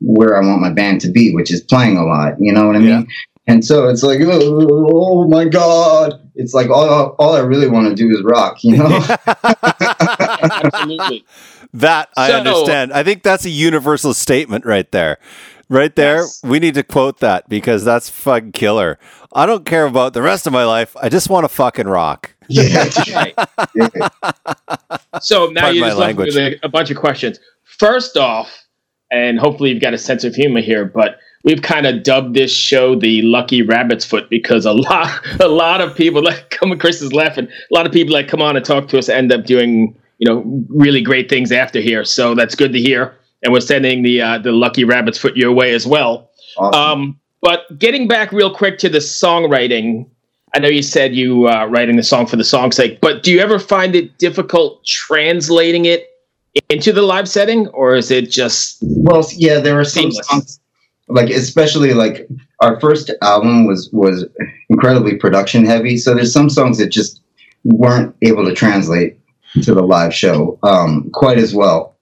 where 0.00 0.36
I 0.36 0.46
want 0.46 0.60
my 0.60 0.70
band 0.72 1.00
to 1.02 1.10
be, 1.10 1.34
which 1.34 1.52
is 1.52 1.60
playing 1.62 1.96
a 1.98 2.04
lot. 2.04 2.34
You 2.40 2.52
know 2.52 2.66
what 2.66 2.76
I 2.76 2.80
Yeah. 2.80 2.98
mean? 3.00 3.08
And 3.48 3.64
so 3.64 3.88
it's 3.88 4.02
like, 4.02 4.20
oh, 4.22 4.88
oh 4.92 5.28
my 5.28 5.44
god! 5.44 6.14
It's 6.34 6.52
like 6.52 6.68
all, 6.68 7.14
all 7.18 7.34
I 7.36 7.40
really 7.40 7.68
want 7.68 7.88
to 7.88 7.94
do 7.94 8.10
is 8.10 8.22
rock, 8.24 8.64
you 8.64 8.76
know. 8.76 8.86
Absolutely. 10.06 11.24
That 11.72 12.08
I 12.16 12.28
So- 12.28 12.36
understand. 12.38 12.92
I 12.92 13.02
think 13.02 13.22
that's 13.22 13.44
a 13.44 13.50
universal 13.50 14.14
statement 14.14 14.64
right 14.64 14.90
there. 14.92 15.18
Right 15.68 15.94
there, 15.96 16.18
Yes. 16.18 16.40
we 16.44 16.60
need 16.60 16.74
to 16.74 16.84
quote 16.84 17.18
that 17.20 17.48
because 17.48 17.84
that's 17.84 18.08
fucking 18.08 18.52
killer. 18.52 19.00
I 19.32 19.46
don't 19.46 19.64
care 19.64 19.84
about 19.86 20.12
the 20.12 20.22
rest 20.22 20.46
of 20.46 20.52
my 20.52 20.64
life. 20.64 20.96
I 21.02 21.08
just 21.08 21.28
want 21.28 21.42
to 21.44 21.48
fucking 21.48 21.88
rock. 21.88 22.34
yeah, 22.48 22.88
Right. 23.12 23.34
yeah. 23.74 24.08
So 25.20 25.46
now 25.46 25.62
Pardon 25.62 25.74
you 25.74 25.80
my 25.80 25.88
just 25.88 25.98
left 25.98 26.18
me 26.18 26.24
with 26.24 26.36
a, 26.36 26.58
a 26.62 26.68
bunch 26.68 26.92
of 26.92 26.96
questions. 26.96 27.40
First 27.64 28.16
off, 28.16 28.48
and 29.10 29.40
hopefully 29.40 29.70
you've 29.70 29.82
got 29.82 29.92
a 29.92 29.98
sense 29.98 30.22
of 30.22 30.36
humor 30.36 30.60
here, 30.60 30.84
but 30.84 31.16
we've 31.46 31.62
kind 31.62 31.86
of 31.86 32.02
dubbed 32.02 32.34
this 32.34 32.52
show 32.52 32.94
the 32.96 33.22
Lucky 33.22 33.62
Rabbit's 33.62 34.04
Foot 34.04 34.28
because 34.28 34.66
a 34.66 34.72
lot, 34.74 35.10
a 35.40 35.48
lot 35.48 35.80
of 35.80 35.96
people 35.96 36.22
like 36.22 36.50
come. 36.50 36.78
Chris 36.78 37.00
is 37.00 37.14
laughing. 37.14 37.46
A 37.46 37.74
lot 37.74 37.86
of 37.86 37.92
people 37.92 38.12
like 38.12 38.28
come 38.28 38.42
on 38.42 38.56
and 38.56 38.66
talk 38.66 38.88
to 38.88 38.98
us 38.98 39.08
end 39.08 39.32
up 39.32 39.46
doing 39.46 39.96
you 40.18 40.28
know 40.28 40.42
really 40.68 41.00
great 41.00 41.30
things 41.30 41.50
after 41.50 41.80
here. 41.80 42.04
So 42.04 42.34
that's 42.34 42.54
good 42.54 42.74
to 42.74 42.80
hear. 42.80 43.16
And 43.42 43.52
we're 43.52 43.60
sending 43.60 44.02
the 44.02 44.20
uh, 44.20 44.38
the 44.38 44.52
Lucky 44.52 44.84
Rabbit's 44.84 45.16
Foot 45.16 45.36
your 45.36 45.52
way 45.52 45.72
as 45.72 45.86
well. 45.86 46.30
Awesome. 46.58 46.80
Um, 46.80 47.20
but 47.40 47.78
getting 47.78 48.08
back 48.08 48.32
real 48.32 48.52
quick 48.52 48.78
to 48.78 48.88
the 48.88 48.98
songwriting, 48.98 50.08
I 50.54 50.58
know 50.58 50.68
you 50.68 50.82
said 50.82 51.14
you 51.14 51.46
uh, 51.48 51.66
writing 51.66 51.96
the 51.96 52.02
song 52.02 52.26
for 52.26 52.36
the 52.36 52.44
song's 52.44 52.76
sake, 52.76 53.00
but 53.00 53.22
do 53.22 53.30
you 53.30 53.40
ever 53.40 53.58
find 53.58 53.94
it 53.94 54.18
difficult 54.18 54.84
translating 54.84 55.84
it 55.84 56.08
into 56.70 56.92
the 56.92 57.02
live 57.02 57.28
setting, 57.28 57.68
or 57.68 57.94
is 57.94 58.10
it 58.10 58.30
just 58.30 58.78
well, 58.80 59.24
yeah, 59.32 59.60
there 59.60 59.78
are 59.78 59.84
some 59.84 60.10
Seamless. 60.10 60.26
songs, 60.26 60.60
like 61.08 61.30
especially 61.30 61.94
like 61.94 62.28
our 62.60 62.80
first 62.80 63.10
album 63.22 63.66
was 63.66 63.88
was 63.92 64.24
incredibly 64.68 65.16
production 65.16 65.64
heavy. 65.64 65.96
So 65.98 66.14
there's 66.14 66.32
some 66.32 66.50
songs 66.50 66.78
that 66.78 66.88
just 66.88 67.20
weren't 67.64 68.14
able 68.22 68.44
to 68.44 68.54
translate 68.54 69.18
to 69.62 69.74
the 69.74 69.82
live 69.82 70.12
show 70.14 70.58
um, 70.62 71.10
quite 71.14 71.38
as 71.38 71.54
well. 71.54 71.96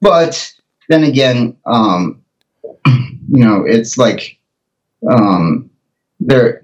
But 0.00 0.52
then 0.88 1.04
again, 1.04 1.56
um, 1.66 2.22
you 2.86 3.44
know, 3.44 3.64
it's 3.66 3.96
like 3.98 4.38
um, 5.10 5.70
there, 6.20 6.60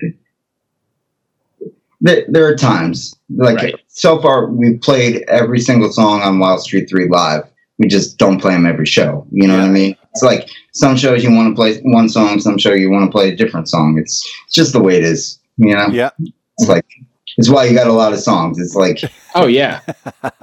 there 2.01 2.25
there 2.29 2.47
are 2.47 2.57
times 2.57 3.15
like 3.37 3.57
Right. 3.57 3.75
so 3.89 4.21
far 4.21 4.47
we've 4.51 4.81
played 4.81 5.23
every 5.29 5.61
single 5.61 5.93
song 5.93 6.23
on 6.23 6.39
Wildstreet 6.39 6.89
Three 6.89 7.09
live. 7.09 7.45
We 7.79 7.89
just 7.89 8.19
don't 8.19 8.41
play 8.41 8.53
them 8.53 8.67
every 8.67 8.87
show. 8.87 9.27
You 9.33 9.49
know 9.49 9.57
what 9.59 9.65
I 9.67 9.71
mean? 9.71 9.97
It's 10.15 10.23
like 10.23 10.49
some 10.73 10.97
shows 10.97 11.25
you 11.25 11.33
want 11.33 11.51
to 11.51 11.55
play 11.55 11.81
one 11.83 12.09
song, 12.09 12.41
some 12.41 12.59
show 12.59 12.73
you 12.73 12.91
want 12.91 13.07
to 13.07 13.11
play 13.11 13.31
a 13.31 13.37
different 13.37 13.69
song. 13.69 13.99
It's 13.99 14.25
it's 14.47 14.55
just 14.55 14.73
the 14.73 14.81
way 14.81 14.97
it 14.97 15.05
is. 15.05 15.39
You 15.57 15.75
know? 15.75 15.89
Yeah. 15.89 16.11
It's 16.59 16.69
like 16.69 16.87
it's 17.37 17.49
why 17.49 17.65
you 17.65 17.75
got 17.77 17.89
a 17.89 17.93
lot 17.93 18.13
of 18.13 18.21
songs. 18.21 18.59
It's 18.59 18.75
like 18.75 19.01
oh 19.35 19.47
yeah? 19.47 19.81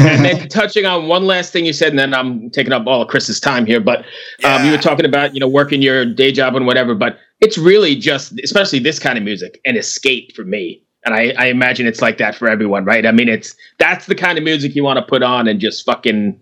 and 0.00 0.24
then 0.24 0.48
touching 0.48 0.84
on 0.84 1.08
one 1.08 1.26
last 1.26 1.52
thing 1.52 1.64
you 1.64 1.72
said, 1.72 1.90
and 1.90 1.98
then 1.98 2.12
I'm 2.12 2.50
taking 2.50 2.72
up 2.72 2.86
all 2.86 3.02
of 3.02 3.08
Chris's 3.08 3.40
time 3.40 3.64
here, 3.64 3.80
but 3.80 4.04
um, 4.44 4.64
you 4.64 4.70
were 4.70 4.78
talking 4.78 5.06
about 5.06 5.34
you 5.34 5.40
know 5.40 5.48
working 5.48 5.80
your 5.80 6.04
day 6.04 6.30
job 6.30 6.54
and 6.54 6.66
whatever, 6.66 6.94
but 6.94 7.18
it's 7.40 7.56
really 7.56 7.94
just, 7.94 8.38
especially 8.42 8.80
this 8.80 8.98
kind 8.98 9.16
of 9.16 9.24
music, 9.24 9.60
an 9.64 9.76
escape 9.76 10.34
for 10.34 10.44
me. 10.44 10.82
And 11.04 11.14
I, 11.14 11.32
I 11.38 11.46
imagine 11.46 11.86
it's 11.86 12.02
like 12.02 12.18
that 12.18 12.34
for 12.34 12.48
everyone, 12.48 12.84
right? 12.84 13.06
I 13.06 13.12
mean, 13.12 13.28
it's 13.28 13.54
that's 13.78 14.06
the 14.06 14.14
kind 14.14 14.36
of 14.36 14.44
music 14.44 14.74
you 14.74 14.82
want 14.82 14.98
to 14.98 15.04
put 15.04 15.22
on 15.22 15.46
and 15.48 15.60
just 15.60 15.86
fucking 15.86 16.38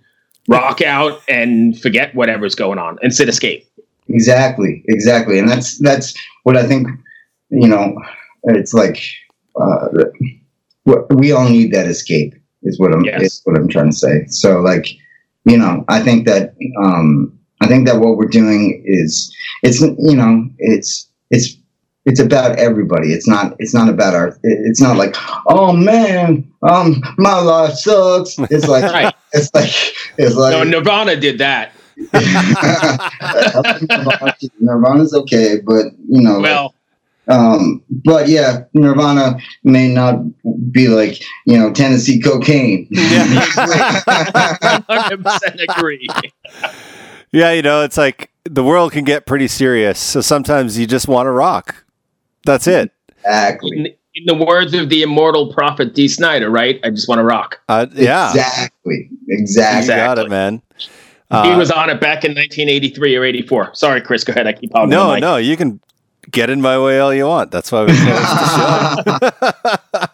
rock 0.49 0.81
out 0.83 1.21
and 1.29 1.81
forget 1.81 2.15
whatever's 2.15 2.55
going 2.55 2.79
on 2.79 2.99
and 3.03 3.15
sit 3.15 3.29
escape. 3.29 3.67
Exactly, 4.09 4.83
exactly, 4.87 5.39
and 5.39 5.49
that's 5.49 5.79
that's 5.79 6.15
what 6.45 6.57
I 6.57 6.67
think. 6.67 6.89
You 7.51 7.69
know, 7.69 7.95
it's 8.45 8.73
like 8.75 9.03
uh, 9.61 9.89
we 11.11 11.33
all 11.33 11.49
need 11.49 11.73
that 11.73 11.87
escape. 11.87 12.35
Is 12.63 12.81
what 12.81 12.93
I'm 12.93 13.05
Yes. 13.05 13.23
is 13.23 13.41
what 13.45 13.57
I'm 13.57 13.69
trying 13.69 13.91
to 13.91 13.97
say. 13.97 14.25
So, 14.29 14.61
like, 14.61 14.89
you 15.45 15.57
know, 15.57 15.85
I 15.89 16.01
think 16.01 16.27
that 16.27 16.55
um, 16.83 17.37
I 17.61 17.69
think 17.69 17.87
that 17.87 18.01
what 18.01 18.17
we're 18.17 18.27
doing 18.29 18.83
is 18.85 19.33
it's 19.63 19.81
you 19.81 20.17
know 20.17 20.49
it's 20.59 21.09
it's 21.31 21.57
it's 22.07 22.21
about 22.21 22.59
everybody. 22.59 23.13
It's 23.13 23.29
not 23.29 23.55
it's 23.59 23.75
not 23.75 23.89
about 23.89 24.15
our. 24.15 24.39
It's 24.43 24.81
not 24.81 24.97
like 24.97 25.15
oh 25.49 25.73
man, 25.73 26.51
um, 26.63 27.03
my 27.19 27.39
life 27.41 27.75
sucks. 27.75 28.37
It's 28.51 28.67
like 28.69 28.85
Right. 28.93 29.15
it's 29.33 29.51
like 29.55 29.71
it's 30.17 30.35
like 30.37 30.53
No, 30.53 30.63
Nirvana 30.65 31.17
did 31.17 31.39
that. 31.39 31.73
Nirvana's 34.61 35.15
okay, 35.15 35.61
but 35.65 35.87
you 36.09 36.23
know, 36.23 36.39
like, 36.39 36.43
Well, 36.43 36.75
Um, 37.29 37.83
but 38.05 38.29
yeah, 38.29 38.65
Nirvana 38.75 39.39
may 39.65 39.89
not 39.93 40.21
be 40.71 40.89
like 40.89 41.21
you 41.47 41.59
know 41.59 41.73
Tennessee 41.73 42.21
cocaine. 42.21 42.87
Yeah. 42.97 43.25
Hundred 44.89 45.25
percent 45.25 45.61
agree. 45.69 46.07
Yeah, 47.33 47.53
you 47.53 47.63
know, 47.63 47.83
it's 47.83 47.97
like 47.99 48.31
the 48.45 48.63
world 48.63 48.93
can 48.93 49.05
get 49.05 49.27
pretty 49.27 49.49
serious. 49.49 49.99
So 49.99 50.21
sometimes 50.21 50.79
you 50.79 50.87
just 50.87 51.09
want 51.09 51.27
to 51.27 51.31
rock. 51.33 51.83
That's 52.47 52.67
it. 52.67 52.91
exactly. 53.19 53.77
In, 53.79 53.87
in 54.15 54.25
the 54.27 54.35
words 54.35 54.73
of 54.73 54.89
the 54.89 55.03
immortal 55.03 55.53
prophet 55.53 55.95
Dee 55.95 56.09
Snider, 56.09 56.49
right? 56.49 56.81
I 56.83 56.89
just 56.91 57.07
want 57.09 57.19
to 57.19 57.23
rock. 57.25 57.61
Uh, 57.69 57.87
yeah, 57.93 58.31
Exactly. 58.31 59.11
you 59.11 59.39
Exactly. 59.39 59.95
got 59.95 60.19
it, 60.19 60.31
man. 60.31 60.63
he 60.79 60.87
Uh, 61.31 61.59
was 61.59 61.71
on 61.71 61.91
it 61.91 62.01
back 62.01 62.25
in 62.25 62.31
1983 62.35 63.17
or 63.17 63.25
84. 63.25 63.75
Sorry, 63.75 64.01
Chris. 64.01 64.25
Go 64.25 64.31
ahead. 64.33 64.47
I 64.47 64.53
keep 64.55 64.75
on. 64.75 64.89
no, 64.89 65.17
no, 65.19 65.37
you 65.37 65.57
can 65.59 65.81
get 66.31 66.49
in 66.51 66.61
my 66.63 66.79
way 66.79 66.99
all 66.99 67.13
you 67.13 67.27
want. 67.27 67.51
That's 67.51 67.71
why 67.71 67.83
we 67.85 67.89
closed 67.89 68.07
the 68.07 69.79
show. 69.93 70.07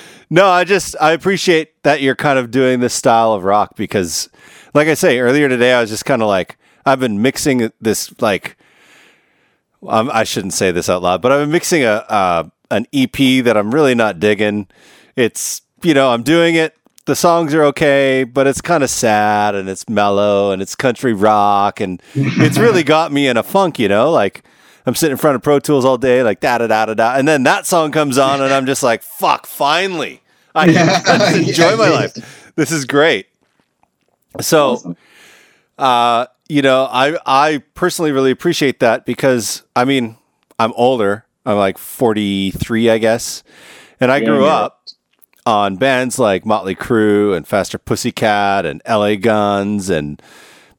no, 0.30 0.46
I 0.48 0.64
just 0.64 0.96
I 1.00 1.12
appreciate 1.12 1.80
that 1.84 2.00
you're 2.00 2.16
kind 2.16 2.38
of 2.38 2.50
doing 2.50 2.80
this 2.80 2.94
style 2.94 3.32
of 3.34 3.44
rock 3.44 3.76
because, 3.76 4.28
like 4.74 4.88
I 4.88 4.94
say 4.94 5.18
earlier 5.20 5.48
today, 5.48 5.72
I 5.74 5.80
was 5.80 5.90
just 5.90 6.04
kind 6.04 6.22
of 6.22 6.28
like 6.28 6.56
I've 6.86 7.00
been 7.00 7.22
mixing 7.22 7.70
this 7.80 8.12
like 8.20 8.56
um, 9.88 10.10
I 10.12 10.24
shouldn't 10.24 10.54
say 10.54 10.70
this 10.70 10.88
out 10.88 11.02
loud, 11.02 11.22
but 11.22 11.32
I'm 11.32 11.50
mixing 11.50 11.82
a 11.84 12.04
uh, 12.08 12.44
an 12.70 12.86
EP 12.92 13.44
that 13.44 13.56
I'm 13.56 13.74
really 13.74 13.94
not 13.94 14.20
digging. 14.20 14.68
It's 15.16 15.62
you 15.82 15.94
know 15.94 16.10
I'm 16.10 16.22
doing 16.22 16.54
it. 16.54 16.76
The 17.06 17.14
songs 17.14 17.52
are 17.52 17.64
okay, 17.64 18.24
but 18.24 18.46
it's 18.46 18.62
kind 18.62 18.82
of 18.82 18.88
sad 18.88 19.54
and 19.54 19.68
it's 19.68 19.88
mellow 19.88 20.52
and 20.52 20.62
it's 20.62 20.74
country 20.74 21.12
rock 21.12 21.80
and 21.80 22.02
it's 22.14 22.56
really 22.56 22.82
got 22.82 23.12
me 23.12 23.26
in 23.26 23.36
a 23.36 23.42
funk. 23.42 23.78
You 23.78 23.88
know, 23.88 24.10
like 24.10 24.42
I'm 24.86 24.94
sitting 24.94 25.12
in 25.12 25.18
front 25.18 25.36
of 25.36 25.42
Pro 25.42 25.58
Tools 25.58 25.84
all 25.84 25.98
day, 25.98 26.22
like 26.22 26.40
da 26.40 26.58
da 26.58 26.66
da 26.66 26.86
da 26.86 26.94
da, 26.94 27.14
and 27.16 27.28
then 27.28 27.42
that 27.44 27.66
song 27.66 27.92
comes 27.92 28.18
on 28.18 28.40
and 28.40 28.52
I'm 28.52 28.66
just 28.66 28.82
like, 28.82 29.02
fuck, 29.02 29.46
finally, 29.46 30.22
I 30.54 30.66
can 30.66 30.74
just 31.04 31.36
enjoy 31.36 31.76
my 31.76 31.90
life. 31.90 32.52
This 32.56 32.72
is 32.72 32.84
great. 32.84 33.26
So 34.40 34.72
Awesome. 34.72 34.96
Uh, 35.78 36.26
you 36.48 36.62
know, 36.62 36.88
I 36.90 37.18
I 37.26 37.62
personally 37.74 38.12
really 38.12 38.30
appreciate 38.30 38.80
that 38.80 39.04
because 39.06 39.62
I 39.76 39.84
mean, 39.84 40.16
I'm 40.58 40.72
older. 40.76 41.26
I'm 41.46 41.56
like 41.56 41.78
43, 41.78 42.90
I 42.90 42.98
guess, 42.98 43.42
and 44.00 44.10
I 44.10 44.20
Yeah, 44.20 44.20
grew 44.20 44.44
yeah. 44.44 44.46
up 44.46 44.82
on 45.46 45.76
bands 45.76 46.18
like 46.18 46.46
Motley 46.46 46.74
Crue 46.74 47.36
and 47.36 47.46
Faster 47.46 47.78
Pussycat 47.78 48.64
and 48.66 48.80
L.A. 48.86 49.16
Guns 49.16 49.90
and 49.90 50.22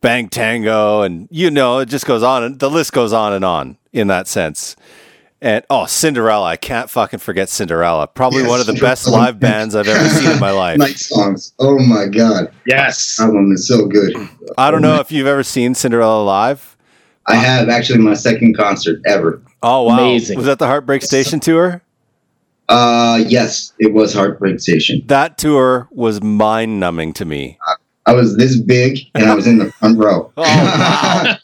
Bang 0.01 0.29
Tango, 0.29 1.01
and 1.01 1.27
you 1.31 1.51
know, 1.51 1.79
it 1.79 1.87
just 1.89 2.05
goes 2.05 2.23
on, 2.23 2.43
and 2.43 2.59
the 2.59 2.69
list 2.69 2.93
goes 2.93 3.13
on 3.13 3.33
and 3.33 3.45
on 3.45 3.77
in 3.93 4.07
that 4.07 4.27
sense. 4.27 4.75
And 5.41 5.63
oh, 5.69 5.85
Cinderella! 5.85 6.45
I 6.45 6.55
can't 6.55 6.89
fucking 6.89 7.19
forget 7.19 7.49
Cinderella. 7.49 8.07
Probably 8.07 8.41
Yes, 8.41 8.49
one 8.49 8.59
of 8.61 8.65
the 8.67 8.73
best 8.73 9.07
live 9.07 9.39
bands 9.39 9.75
I've 9.75 9.87
ever 9.87 10.07
seen 10.09 10.31
in 10.31 10.39
my 10.39 10.51
life. 10.63 10.77
Night 10.77 10.97
songs. 10.97 11.53
Oh 11.59 11.77
my 11.79 12.07
god, 12.07 12.51
Yes. 12.65 13.17
album 13.19 13.51
is 13.51 13.67
so 13.67 13.85
good. 13.85 14.15
I 14.57 14.71
don't 14.71 14.81
know 14.81 14.95
if 15.01 15.11
you've 15.11 15.27
ever 15.27 15.43
seen 15.43 15.75
Cinderella 15.75 16.23
live. 16.23 16.77
I 17.27 17.35
have 17.35 17.69
actually 17.69 17.99
my 17.99 18.13
second 18.13 18.55
concert 18.55 19.01
ever. 19.05 19.41
Oh 19.61 19.83
wow! 19.83 19.95
Amazing. 19.99 20.37
Was 20.37 20.45
that 20.45 20.57
the 20.59 20.67
Heartbreak 20.67 21.01
Station 21.01 21.39
tour? 21.39 21.81
Uh, 22.69 23.23
yes, 23.27 23.73
it 23.77 23.93
was 23.93 24.13
Heartbreak 24.13 24.59
Station. 24.59 25.01
That 25.05 25.37
tour 25.37 25.87
was 25.91 26.21
mind 26.23 26.79
numbing 26.79 27.13
to 27.13 27.25
me. 27.25 27.59
I 28.07 28.13
was 28.13 28.37
this 28.37 28.59
big 28.59 28.99
and 29.15 29.25
I 29.25 29.35
was 29.35 29.47
in 29.47 29.57
the 29.57 29.71
front 29.73 29.97
row. 29.99 30.31
Oh 30.37 30.43
wow! 30.43 31.35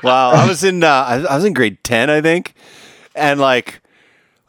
wow, 0.02 0.30
I 0.30 0.46
was 0.48 0.64
in 0.64 0.82
uh, 0.82 0.88
I, 0.88 1.14
I 1.24 1.36
was 1.36 1.44
in 1.44 1.52
grade 1.52 1.82
ten, 1.84 2.08
I 2.08 2.20
think, 2.20 2.54
and 3.16 3.40
like 3.40 3.82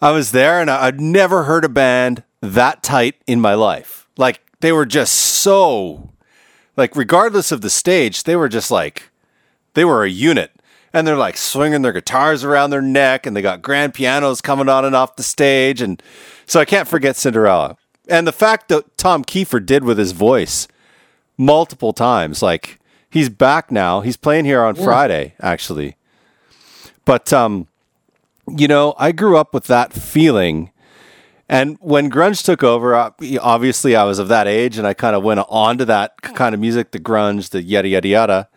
I 0.02 0.12
was 0.12 0.32
there, 0.32 0.62
and 0.62 0.70
I, 0.70 0.88
I'd 0.88 1.02
never 1.02 1.44
heard 1.44 1.66
a 1.66 1.70
band 1.70 2.24
that 2.42 2.84
tight 2.84 3.16
in 3.26 3.42
my 3.42 3.54
life. 3.54 4.08
Like 4.18 4.42
they 4.60 4.72
were 4.72 4.86
just 4.86 5.14
so, 5.14 6.12
like 6.76 6.96
regardless 6.96 7.52
of 7.52 7.62
the 7.62 7.70
stage, 7.70 8.24
they 8.24 8.36
were 8.36 8.50
just 8.50 8.72
like 8.72 9.10
they 9.74 9.86
were 9.86 10.04
a 10.04 10.10
unit. 10.10 10.52
And 10.94 11.06
they're 11.06 11.18
like 11.18 11.38
swinging 11.38 11.82
their 11.82 11.92
guitars 11.92 12.44
around 12.44 12.70
their 12.70 12.82
neck, 12.82 13.26
and 13.26 13.36
they 13.36 13.42
got 13.42 13.62
grand 13.62 13.94
pianos 13.94 14.42
coming 14.42 14.70
on 14.70 14.86
and 14.86 14.96
off 14.96 15.18
the 15.18 15.22
stage. 15.22 15.82
And 15.82 16.02
so 16.46 16.60
I 16.60 16.66
can't 16.66 16.88
forget 16.88 17.18
Cinderella. 17.18 17.78
And 18.08 18.26
the 18.26 18.32
fact 18.32 18.70
that 18.70 18.98
Tom 18.98 19.24
Kiefer 19.24 19.64
did 19.64 19.84
with 19.84 19.98
his 19.98 20.14
voice 20.14 20.68
multiple 21.38 21.91
times, 21.91 22.41
like 22.41 22.80
he's 23.12 23.30
back 23.30 23.70
now. 23.70 24.00
He's 24.02 24.18
playing 24.18 24.46
here 24.46 24.63
on 24.63 24.76
Friday, 24.76 25.36
actually. 25.41 25.98
But, 27.06 27.32
um, 27.34 27.68
you 28.50 28.68
know, 28.68 28.94
I 28.98 29.12
grew 29.12 29.38
up 29.38 29.54
with 29.54 29.66
that 29.66 29.94
feeling. 29.94 30.72
And 31.50 31.78
when 31.80 32.12
grunge 32.12 32.44
took 32.44 32.64
over, 32.64 32.94
uh, 32.94 33.12
obviously 33.42 33.96
I 33.96 34.04
was 34.04 34.20
of 34.20 34.28
that 34.28 34.48
age, 34.48 34.78
and 34.78 34.86
I 34.86 34.94
kind 34.94 35.16
of 35.16 35.24
went 35.24 35.40
on 35.48 35.78
to 35.78 35.86
that 35.86 36.22
kind 36.22 36.54
of 36.54 36.60
music, 36.60 36.92
the 36.92 37.00
grunge, 37.00 37.50
the 37.50 37.64
yada 37.64 37.88
yada 37.88 38.08
yada. 38.08 38.50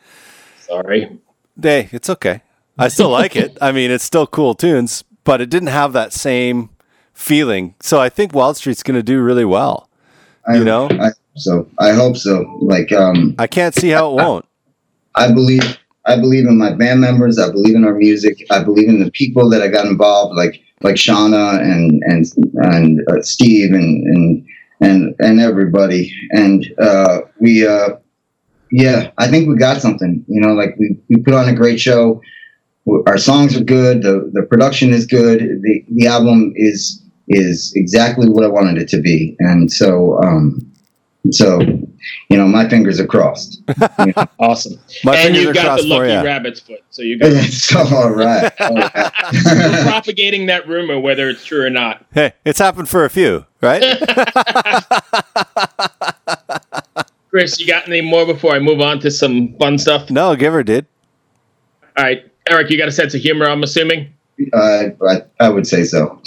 Sorry. 0.61 1.19
Hey, 1.61 1.89
it's 1.93 2.11
okay. 2.11 2.43
I 2.79 2.89
still 2.89 3.11
like 3.11 3.37
it. 3.37 3.59
I 3.61 3.73
mean, 3.73 3.91
it's 3.91 4.05
still 4.05 4.27
cool 4.27 4.55
tunes, 4.55 5.05
but 5.25 5.41
it 5.41 5.51
didn't 5.51 5.69
have 5.69 5.93
that 5.93 6.13
same 6.13 6.71
feeling. 7.13 7.75
So 7.81 8.01
I 8.01 8.09
think 8.09 8.33
Wildstreet's 8.33 8.83
going 8.83 8.97
to 8.97 9.03
do 9.03 9.21
really 9.21 9.45
well. 9.45 9.91
I, 10.49 10.57
You 10.57 10.65
know? 10.65 10.89
I 10.91 11.11
so 11.37 11.69
I 11.79 11.93
hope 11.93 12.17
so. 12.17 12.59
Like, 12.61 12.93
um, 12.93 13.35
I 13.39 13.47
can't 13.47 13.75
see 13.75 13.89
how 13.91 14.11
it 14.11 14.15
won't. 14.15 14.47
I 15.15 15.31
believe 15.33 15.79
I 16.07 16.17
believe 16.17 16.47
in 16.47 16.59
my 16.59 16.73
band 16.73 17.01
members. 17.01 17.39
I 17.39 17.51
believe 17.51 17.75
in 17.75 17.85
our 17.85 17.95
music. 17.95 18.47
I 18.51 18.63
believe 18.63 18.89
in 18.89 19.03
the 19.03 19.11
people 19.11 19.51
that 19.51 19.63
I 19.63 19.69
got 19.69 19.87
involved, 19.87 20.37
like 20.37 20.63
like 20.83 20.97
Shauna 20.97 21.61
and 21.61 22.03
and 22.05 22.27
and 22.55 23.01
uh, 23.11 23.23
Steve 23.23 23.73
and 23.73 24.07
and 24.07 24.47
and 24.81 25.15
and 25.19 25.41
everybody. 25.41 26.13
And 26.31 26.67
uh, 26.79 27.21
we, 27.39 27.67
uh, 27.67 27.91
yeah, 28.73 29.11
I 29.19 29.29
think 29.29 29.49
we 29.49 29.57
got 29.57 29.81
something. 29.81 30.25
You 30.27 30.41
know, 30.41 30.55
like 30.55 30.75
we 30.79 30.99
we 31.09 31.17
put 31.23 31.35
on 31.35 31.49
a 31.49 31.55
great 31.55 31.81
show. 31.81 32.21
Our 33.07 33.19
songs 33.19 33.57
are 33.57 33.65
good. 33.65 34.03
The 34.03 34.31
the 34.33 34.43
production 34.43 34.91
is 34.91 35.07
good. 35.07 35.41
The 35.41 35.85
the 35.89 36.07
album 36.07 36.53
is 36.57 37.03
is 37.29 37.73
exactly 37.77 38.29
what 38.29 38.45
I 38.45 38.49
wanted 38.49 38.79
it 38.79 38.89
to 38.89 39.01
be. 39.01 39.37
And 39.39 39.71
so 39.71 40.19
um, 40.23 40.61
so 41.31 41.61
you 42.29 42.37
know, 42.37 42.47
my 42.47 42.69
fingers 42.69 43.01
are 43.01 43.07
crossed. 43.07 43.63
Awesome. 44.39 44.79
My 45.05 45.17
and 45.17 45.37
you've 45.37 45.55
got 45.55 45.79
the 45.81 45.87
lucky 45.87 46.15
rabbit's 46.15 46.61
foot. 46.61 46.83
So 46.91 47.03
you 47.03 47.19
got 47.21 47.31
so 47.45 47.81
all 47.95 48.11
right. 48.11 48.53
All 48.61 48.77
propagating 49.83 50.47
that 50.47 50.67
rumor, 50.67 50.99
whether 50.99 51.29
it's 51.29 51.45
true 51.45 51.65
or 51.65 51.71
not. 51.71 52.05
Hey, 52.13 52.33
it's 52.45 52.59
happened 52.59 52.89
for 52.89 53.05
a 53.05 53.11
few, 53.11 53.45
right? 53.61 53.83
Chris, 57.31 57.61
you 57.61 57.67
got 57.67 57.87
any 57.87 58.01
more 58.01 58.27
before 58.27 58.55
I 58.55 58.59
move 58.59 58.81
on 58.81 58.99
to 59.01 59.11
some 59.11 59.55
fun 59.59 59.79
stuff? 59.79 60.11
no, 60.11 60.33
give 60.33 60.41
Giver 60.41 60.63
did. 60.63 60.87
All 61.97 62.05
right. 62.05 62.25
Eric, 62.49 62.71
you 62.71 62.79
got 62.79 62.89
a 62.89 62.93
sense 62.93 63.15
of 63.15 63.21
humor, 63.21 63.47
I'm 63.47 63.63
assuming? 63.63 64.13
uh, 64.53 64.85
I, 65.09 65.23
I 65.39 65.49
would 65.49 65.67
say 65.67 65.85
so. 65.85 66.21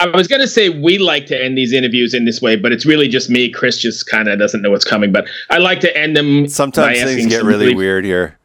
I 0.00 0.06
was 0.16 0.28
going 0.28 0.40
to 0.40 0.48
say 0.48 0.68
we 0.68 0.98
like 0.98 1.26
to 1.26 1.42
end 1.42 1.58
these 1.58 1.72
interviews 1.72 2.14
in 2.14 2.24
this 2.24 2.40
way, 2.40 2.54
but 2.56 2.72
it's 2.72 2.86
really 2.86 3.08
just 3.08 3.28
me. 3.28 3.50
Chris 3.50 3.78
just 3.78 4.08
kind 4.08 4.28
of 4.28 4.38
doesn't 4.38 4.62
know 4.62 4.70
what's 4.70 4.84
coming, 4.84 5.10
but 5.12 5.26
I 5.50 5.58
like 5.58 5.80
to 5.80 5.96
end 5.96 6.16
them. 6.16 6.46
Sometimes 6.46 7.02
things 7.02 7.26
get 7.26 7.40
some 7.40 7.48
really 7.48 7.74
weird 7.74 8.04
here. 8.04 8.38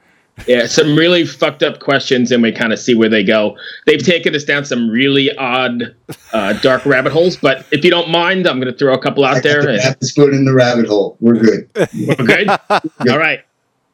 Yeah, 0.48 0.66
some 0.66 0.96
really 0.96 1.26
fucked 1.26 1.62
up 1.62 1.80
questions, 1.80 2.32
and 2.32 2.42
we 2.42 2.52
kind 2.52 2.74
of 2.74 2.80
see 2.80 2.96
where 2.96 3.08
they 3.08 3.24
go. 3.24 3.56
They've 3.86 4.04
taken 4.04 4.34
us 4.34 4.44
down 4.44 4.66
some 4.66 4.90
really 4.90 5.36
odd, 5.38 5.96
uh, 6.34 6.54
dark 6.54 6.88
rabbit 6.88 7.14
holes, 7.14 7.38
but 7.38 7.68
if 7.72 7.86
you 7.86 7.92
don't 7.92 8.10
mind, 8.10 8.48
I'm 8.48 8.60
going 8.60 8.72
to 8.72 8.78
throw 8.78 8.96
a 8.96 9.00
couple 9.00 9.24
out 9.24 9.36
got 9.36 9.44
there. 9.44 9.62
the 9.62 9.70
And 9.70 9.78
rabbit's 9.78 10.12
foot 10.12 10.34
in 10.34 10.46
the 10.46 10.54
rabbit 10.54 10.88
hole. 10.88 11.18
We're 11.20 11.36
good. 11.36 11.70
we're 11.76 12.16
good. 12.16 12.50
All 13.12 13.20
right. 13.20 13.42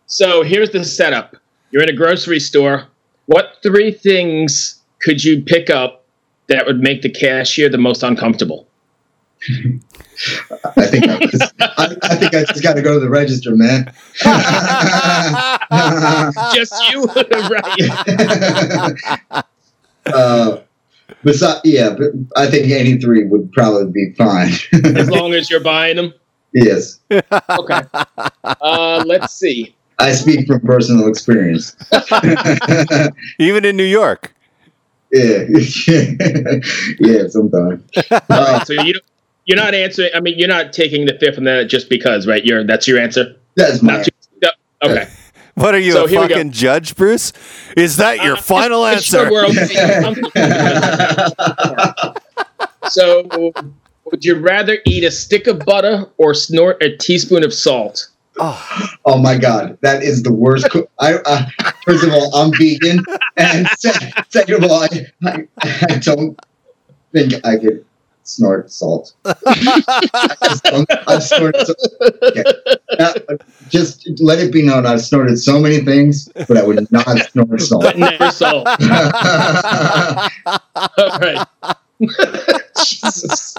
So 0.06 0.42
here's 0.44 0.70
the 0.72 0.86
setup. 0.86 1.36
You're 1.72 1.84
in 1.84 1.90
a 1.90 1.94
grocery 1.94 2.40
store. 2.40 2.88
What 3.26 3.58
three 3.62 3.92
things 3.92 4.82
could 5.02 5.24
you 5.24 5.44
pick 5.44 5.70
up 5.70 5.99
that 6.50 6.66
would 6.66 6.82
make 6.82 7.02
the 7.02 7.10
cashier 7.10 7.70
the 7.70 7.78
most 7.78 8.04
uncomfortable? 8.04 8.68
I 10.76 10.86
think 10.86 11.08
I, 11.08 11.18
was, 11.18 11.54
I, 11.62 11.96
I 12.04 12.16
think 12.18 12.36
I 12.36 12.44
just 12.44 12.62
got 12.62 12.74
to 12.74 12.82
go 12.82 12.96
to 12.96 13.00
the 13.00 13.10
register, 13.10 13.56
man. 13.56 13.94
Just 16.54 16.74
you, 16.92 17.06
right? 19.30 19.44
uh, 20.08 20.58
besides, 21.24 21.62
yeah, 21.64 21.92
but 21.92 22.08
I 22.36 22.48
think 22.48 22.70
any 22.70 22.98
three 22.98 23.24
would 23.26 23.50
probably 23.54 23.90
be 23.92 24.14
fine. 24.18 24.52
As 24.98 25.10
long 25.10 25.34
as 25.34 25.50
you're 25.50 25.64
buying 25.64 25.96
them. 25.96 26.14
yes, 26.54 27.00
Okay. 27.12 27.82
Uh, 28.44 29.04
let's 29.06 29.34
see. 29.34 29.74
I 30.00 30.12
speak 30.12 30.48
from 30.48 30.60
personal 30.62 31.08
experience. 31.08 31.78
Even 33.40 33.64
in 33.64 33.78
New 33.78 33.84
York. 33.84 34.34
Yeah, 35.12 35.44
yeah, 37.00 37.28
sometimes. 37.28 37.84
Uh, 38.30 38.64
so 38.66 38.74
you 38.74 38.94
you're 39.46 39.58
not 39.58 39.74
answering. 39.74 40.10
I 40.14 40.20
mean, 40.20 40.38
you're 40.38 40.48
not 40.48 40.74
taking 40.74 41.06
the 41.06 41.18
fifth 41.20 41.38
and 41.38 41.48
that 41.48 41.68
just 41.70 41.90
because, 41.90 42.28
right? 42.28 42.44
You're 42.46 42.64
that's 42.64 42.88
your 42.88 43.00
answer. 43.00 43.36
that's 43.56 43.82
my 43.82 43.98
Not 43.98 44.06
too, 44.06 44.12
no, 44.44 44.50
okay. 44.84 45.08
What 45.56 45.76
are 45.76 45.80
you, 45.80 45.92
So 45.92 46.06
a 46.06 46.08
here 46.08 46.22
we 46.22 46.28
go. 46.30 46.36
fucking 46.36 46.52
judge, 46.52 46.96
Bruce? 46.96 47.34
Is 47.76 47.98
that 47.98 48.24
your 48.24 48.36
Uh, 48.38 48.42
final 48.42 48.84
I'm 48.84 49.00
sure 49.00 49.26
answer? 49.26 49.32
we're 49.32 49.46
okay. 49.48 50.16
so, 52.90 53.52
would 54.06 54.24
you 54.24 54.36
rather 54.36 54.78
eat 54.86 55.04
a 55.04 55.12
stick 55.12 55.48
of 55.48 55.60
butter 55.66 56.06
or 56.18 56.34
snort 56.34 56.82
a 56.82 56.96
teaspoon 56.98 57.44
of 57.44 57.54
salt? 57.54 58.08
Oh 58.40 59.18
my 59.22 59.38
god, 59.38 59.78
that 59.82 60.04
is 60.04 60.24
the 60.24 60.32
worst. 60.34 60.70
Co- 60.72 60.90
I 61.00 61.16
uh, 61.16 61.46
first 61.86 62.04
of 62.04 62.12
all, 62.14 62.34
I'm 62.36 62.52
vegan, 62.54 63.04
and 63.38 63.68
second 64.30 64.64
of 64.64 64.72
all, 64.72 64.84
I, 64.84 65.06
I, 65.26 65.48
I 65.90 65.98
don't 66.00 66.40
think 67.12 67.34
I 67.46 67.58
could 67.58 67.86
snort 68.24 68.72
salt. 68.72 69.14
I 69.26 70.86
I've 71.08 71.24
snorted 71.24 71.66
so, 71.66 71.74
okay. 72.24 72.44
Now, 72.98 73.14
just 73.68 74.08
let 74.22 74.40
it 74.40 74.54
be 74.54 74.62
known, 74.64 74.86
I've 74.86 75.02
snorted 75.02 75.38
so 75.38 75.60
many 75.60 75.80
things, 75.80 76.30
but 76.48 76.58
I 76.58 76.64
would 76.64 76.92
not 76.92 77.20
snort 77.32 77.62
salt. 77.62 77.84
But 77.84 77.98
never 77.98 78.30
salt. 78.30 78.68
All 80.98 81.20
right. 81.20 81.48
Jesus. 82.78 83.56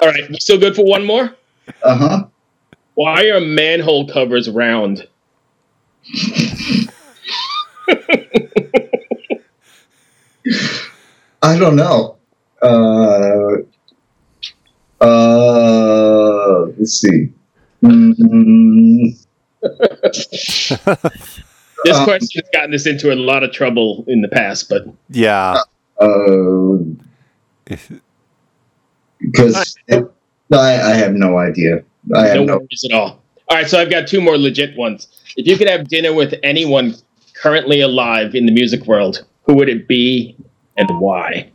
All 0.00 0.08
right. 0.08 0.28
We 0.28 0.38
still 0.40 0.58
good 0.58 0.76
for 0.76 0.84
one 0.84 1.04
more? 1.04 1.34
uh 1.82 1.96
huh. 1.96 2.24
Why 2.98 3.26
are 3.30 3.40
manhole 3.40 4.08
covers 4.08 4.50
round? 4.50 5.06
I 11.42 11.56
don't 11.58 11.76
know. 11.76 12.16
Uh, 12.60 13.58
uh, 15.00 16.66
let's 16.76 16.94
see. 17.00 17.28
Mm, 17.84 19.16
This 21.84 21.96
Um, 21.96 22.04
question 22.04 22.42
has 22.42 22.50
gotten 22.52 22.74
us 22.74 22.86
into 22.86 23.12
a 23.12 23.14
lot 23.14 23.44
of 23.44 23.52
trouble 23.52 24.04
in 24.08 24.22
the 24.22 24.28
past, 24.28 24.68
but 24.68 24.82
yeah. 25.10 25.60
uh, 26.00 26.78
because 29.20 29.76
it, 29.86 30.04
I, 30.52 30.56
I 30.82 30.94
have 30.94 31.14
no 31.14 31.38
idea. 31.38 31.84
I 32.14 32.26
have 32.28 32.36
no 32.36 32.44
no. 32.44 32.56
worries 32.58 32.84
at 32.90 32.94
all. 32.94 33.22
All 33.48 33.56
right, 33.56 33.68
so 33.68 33.80
I've 33.80 33.90
got 33.90 34.06
two 34.06 34.20
more 34.20 34.36
legit 34.36 34.76
ones. 34.76 35.08
If 35.36 35.46
you 35.46 35.56
could 35.56 35.68
have 35.68 35.88
dinner 35.88 36.12
with 36.12 36.34
anyone 36.42 36.94
currently 37.34 37.80
alive 37.80 38.34
in 38.34 38.46
the 38.46 38.52
music 38.52 38.86
world, 38.86 39.24
who 39.44 39.54
would 39.54 39.68
it 39.68 39.88
be 39.88 40.36
and 40.76 40.88
why? 41.00 41.50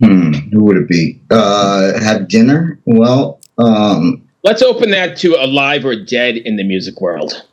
Hmm, 0.00 0.32
who 0.52 0.64
would 0.64 0.76
it 0.76 0.88
be? 0.88 1.20
Uh, 1.30 1.98
have 2.00 2.28
dinner? 2.28 2.78
Well, 2.84 3.40
um, 3.58 4.28
Let's 4.42 4.60
open 4.60 4.90
that 4.90 5.16
to 5.18 5.36
alive 5.36 5.86
or 5.86 5.96
dead 5.96 6.36
in 6.36 6.56
the 6.56 6.64
music 6.64 7.00
world. 7.00 7.46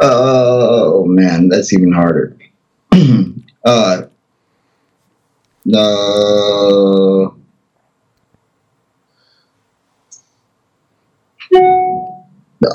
oh 0.00 1.04
man, 1.06 1.48
that's 1.48 1.72
even 1.72 1.92
harder. 1.92 2.36
uh, 3.64 4.02
uh, 5.74 7.28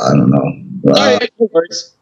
I 0.01 0.15
don't 0.15 0.29
know. 0.29 0.91
Uh, 0.91 1.17
right, 1.19 1.31
no 1.39 1.49
worries. 1.53 1.93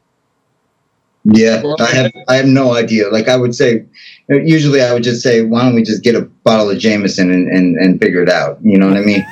Yeah, 1.29 1.61
I 1.79 1.85
have 1.87 2.11
I 2.29 2.35
have 2.37 2.45
no 2.45 2.73
idea. 2.73 3.09
Like 3.09 3.27
I 3.27 3.35
would 3.35 3.53
say, 3.53 3.85
usually 4.29 4.81
I 4.81 4.93
would 4.93 5.03
just 5.03 5.21
say, 5.21 5.41
why 5.41 5.63
don't 5.63 5.75
we 5.75 5.83
just 5.83 6.01
get 6.01 6.15
a 6.15 6.21
bottle 6.21 6.69
of 6.69 6.77
Jameson 6.77 7.29
and, 7.31 7.49
and, 7.49 7.75
and 7.75 7.99
figure 7.99 8.21
it 8.23 8.29
out? 8.29 8.59
You 8.63 8.77
know 8.77 8.87
what 8.87 8.95
I 8.95 9.01
mean? 9.01 9.25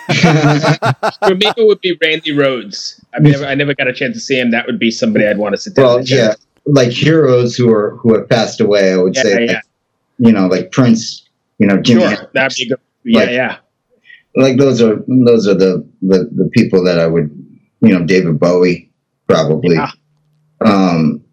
For 1.26 1.36
me, 1.36 1.48
it 1.56 1.65
would 1.65 1.80
be 1.80 1.98
Randy 2.02 2.32
Rhoads. 2.34 3.00
I 3.13 3.20
never, 3.20 3.46
I 3.46 3.56
never 3.56 3.74
got 3.74 3.88
a 3.88 3.94
chance 3.94 4.13
to 4.15 4.20
see 4.20 4.38
him. 4.38 4.52
That 4.52 4.65
would 4.65 4.78
be 4.78 4.91
somebody 4.91 5.26
I'd 5.26 5.38
want 5.38 5.56
to 5.56 5.62
sit 5.62 5.76
down. 5.76 5.86
well, 5.86 6.02
yeah, 6.04 6.34
like 6.65 6.89
heroes 6.91 7.56
who 7.56 7.72
are 7.72 7.91
who 7.98 8.13
have 8.18 8.28
passed 8.28 8.60
away. 8.60 8.91
I 8.91 8.98
would 8.98 9.15
Yeah, 9.15 9.22
say, 9.22 9.46
yeah. 9.46 9.52
like, 9.54 9.63
you 10.18 10.32
know, 10.34 10.48
like 10.48 10.72
Prince. 10.74 11.22
You 11.60 11.68
know, 11.68 11.82
Jimmy. 11.82 12.02
Sure, 12.13 12.30
that'd 12.34 12.58
be 12.58 12.68
good. 12.68 12.80
Yeah, 13.06 13.20
Like- 13.22 13.30
yeah. 13.30 13.58
Like 14.38 14.58
those 14.58 14.82
are 14.82 15.02
those 15.26 15.48
are 15.48 15.54
the, 15.54 15.88
the 16.02 16.30
the 16.36 16.50
people 16.52 16.84
that 16.84 17.00
I 17.00 17.08
would, 17.08 17.32
you 17.86 17.93
know, 17.98 18.06
David 18.06 18.39
Bowie 18.39 18.91
probably. 19.28 19.76
Yeah. 19.76 19.91
Um, 20.63 21.24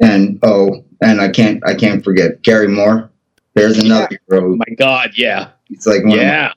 and 0.00 0.38
oh, 0.42 0.84
and 1.02 1.20
I 1.20 1.28
can't 1.28 1.62
I 1.66 1.74
can't 1.74 2.02
forget 2.02 2.42
Gary 2.42 2.68
Moore. 2.68 3.10
There's 3.54 3.78
another 3.78 4.18
hero. 4.28 4.52
Oh 4.52 4.56
my 4.56 4.74
God, 4.76 5.10
yeah, 5.16 5.50
It's 5.68 5.86
like 5.86 6.02
one 6.02 6.12
of 6.12 6.16
my 6.18 6.22
yeah. 6.22 6.52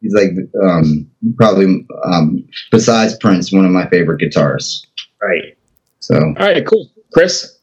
he's 0.00 0.14
like 0.14 0.30
um, 0.62 1.08
probably 1.36 1.86
um, 2.04 2.44
besides 2.70 3.16
Prince, 3.18 3.52
one 3.52 3.64
of 3.64 3.70
my 3.70 3.88
favorite 3.88 4.20
guitarists. 4.20 4.86
Right. 5.22 5.56
So 6.00 6.16
All 6.16 6.32
right, 6.34 6.66
cool. 6.66 6.90
Chris. 7.12 7.58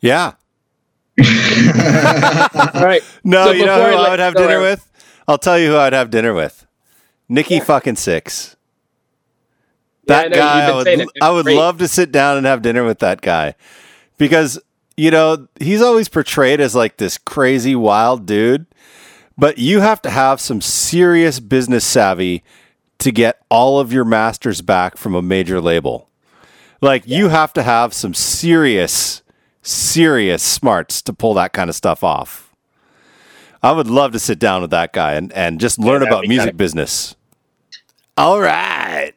Yeah. 0.00 0.32
All 2.74 2.84
right. 2.84 3.02
No, 3.24 3.46
So 3.46 3.52
you 3.52 3.66
know 3.66 3.76
who 3.76 3.96
I 3.96 4.06
I 4.06 4.10
would 4.10 4.18
have 4.18 4.34
dinner 4.34 4.60
with? 4.60 4.90
I'll 5.28 5.38
tell 5.38 5.58
you 5.58 5.68
who 5.70 5.76
I'd 5.76 5.92
have 5.92 6.10
dinner 6.10 6.32
with. 6.32 6.66
Nikki 7.28 7.60
fucking 7.60 7.94
Sixx. 7.94 8.56
Yeah, 10.04 10.16
I 10.16 10.22
That 10.22 10.30
know, 10.30 10.36
guy, 10.36 10.66
I 10.66 10.74
would. 10.74 11.08
I 11.22 11.30
would 11.30 11.44
Great. 11.44 11.56
love 11.56 11.78
to 11.78 11.88
sit 11.88 12.10
down 12.12 12.36
and 12.36 12.46
have 12.46 12.62
dinner 12.62 12.84
with 12.84 12.98
that 13.00 13.20
guy 13.20 13.54
because, 14.18 14.58
you 14.96 15.10
know, 15.10 15.46
he's 15.60 15.82
always 15.82 16.08
portrayed 16.08 16.60
as 16.60 16.74
like 16.74 16.96
this 16.96 17.18
crazy, 17.18 17.74
wild 17.74 18.26
dude, 18.26 18.66
but 19.38 19.58
you 19.58 19.80
have 19.80 20.02
to 20.02 20.10
have 20.10 20.40
some 20.40 20.60
serious 20.60 21.40
business 21.40 21.84
savvy 21.84 22.42
to 22.98 23.10
get 23.10 23.40
all 23.48 23.78
of 23.80 23.92
your 23.92 24.04
masters 24.04 24.60
back 24.60 24.96
from 24.96 25.14
a 25.14 25.22
major 25.22 25.60
label. 25.60 26.08
Like, 26.82 27.06
you 27.06 27.28
have 27.28 27.52
to 27.54 27.62
have 27.62 27.92
some 27.92 28.14
serious, 28.14 29.22
serious 29.62 30.42
smarts 30.42 31.02
to 31.02 31.12
pull 31.12 31.34
that 31.34 31.52
kind 31.52 31.68
of 31.68 31.76
stuff 31.76 32.02
off. 32.02 32.54
I 33.62 33.72
would 33.72 33.86
love 33.88 34.12
to 34.12 34.18
sit 34.18 34.38
down 34.38 34.62
with 34.62 34.70
that 34.70 34.92
guy 34.94 35.12
and, 35.14 35.30
and 35.34 35.60
just 35.60 35.78
learn 35.78 36.00
that'd 36.00 36.08
about 36.08 36.26
music 36.26 36.56
business. 36.56 37.14
All 38.16 38.40
right. 38.40 39.12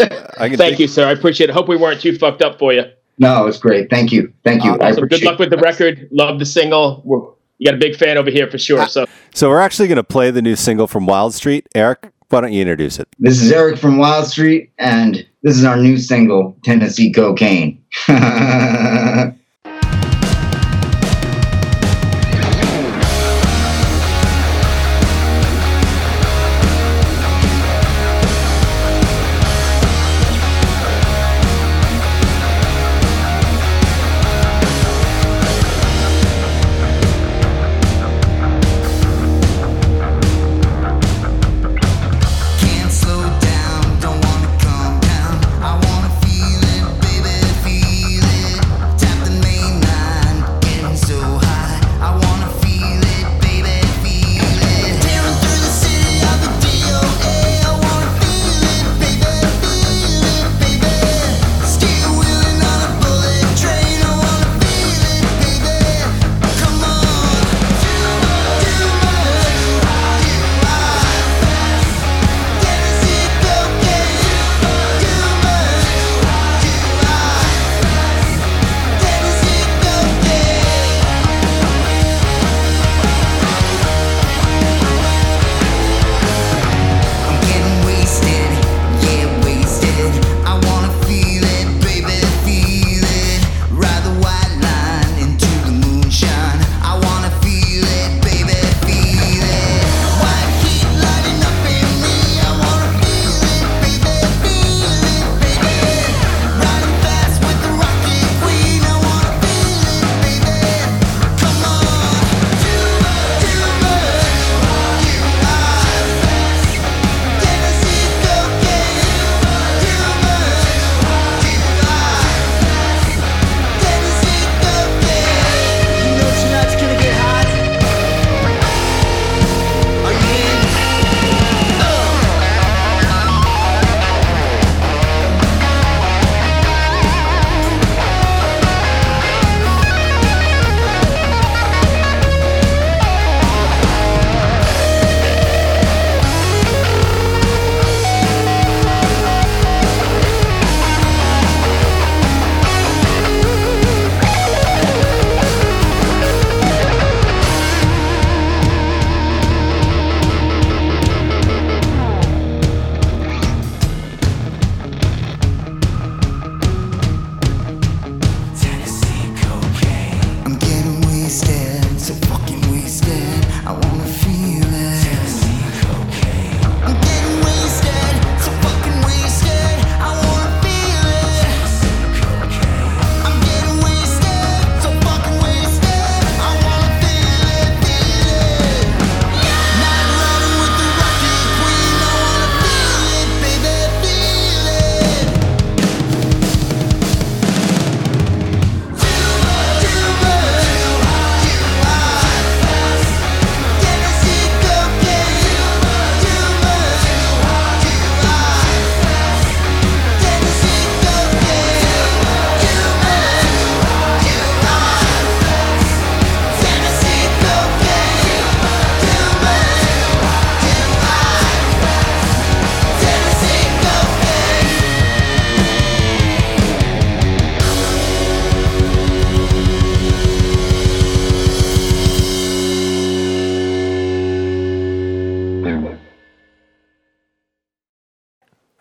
I 0.00 0.48
can 0.48 0.56
Thank 0.56 0.78
you, 0.78 0.88
sir. 0.88 1.06
I 1.06 1.12
appreciate 1.12 1.50
it. 1.50 1.52
Hope 1.52 1.68
we 1.68 1.76
weren't 1.76 2.00
too 2.00 2.16
fucked 2.18 2.42
up 2.42 2.58
for 2.58 2.72
you. 2.72 2.84
no, 3.18 3.46
it's 3.46 3.58
great. 3.58 3.90
Thank 3.90 4.12
you, 4.12 4.32
thank 4.44 4.64
you. 4.64 4.72
I 4.72 4.90
Awesome. 4.90 5.08
Good 5.08 5.22
luck 5.22 5.38
with 5.38 5.50
the 5.50 5.58
record. 5.58 6.08
Love 6.10 6.38
the 6.38 6.46
single. 6.46 7.02
We're, 7.04 7.20
you 7.58 7.66
got 7.66 7.74
a 7.74 7.78
big 7.78 7.96
fan 7.96 8.18
over 8.18 8.30
here 8.30 8.50
for 8.50 8.58
sure. 8.58 8.86
So 8.88 9.06
So 9.32 9.48
we're 9.48 9.60
actually 9.60 9.88
going 9.88 9.96
to 9.96 10.04
play 10.04 10.30
the 10.30 10.42
new 10.42 10.56
single 10.56 10.86
from 10.86 11.06
Wildstreet. 11.06 11.66
Eric, 11.74 12.10
why 12.28 12.40
don't 12.40 12.52
you 12.52 12.60
introduce 12.60 12.98
it? 12.98 13.08
This 13.18 13.40
is 13.40 13.52
Eric 13.52 13.78
from 13.78 13.98
Wildstreet, 13.98 14.70
and 14.78 15.26
this 15.42 15.56
is 15.56 15.64
our 15.64 15.76
new 15.76 15.96
single, 15.98 16.56
Tennessee 16.64 17.12
Cocaine. 17.12 17.82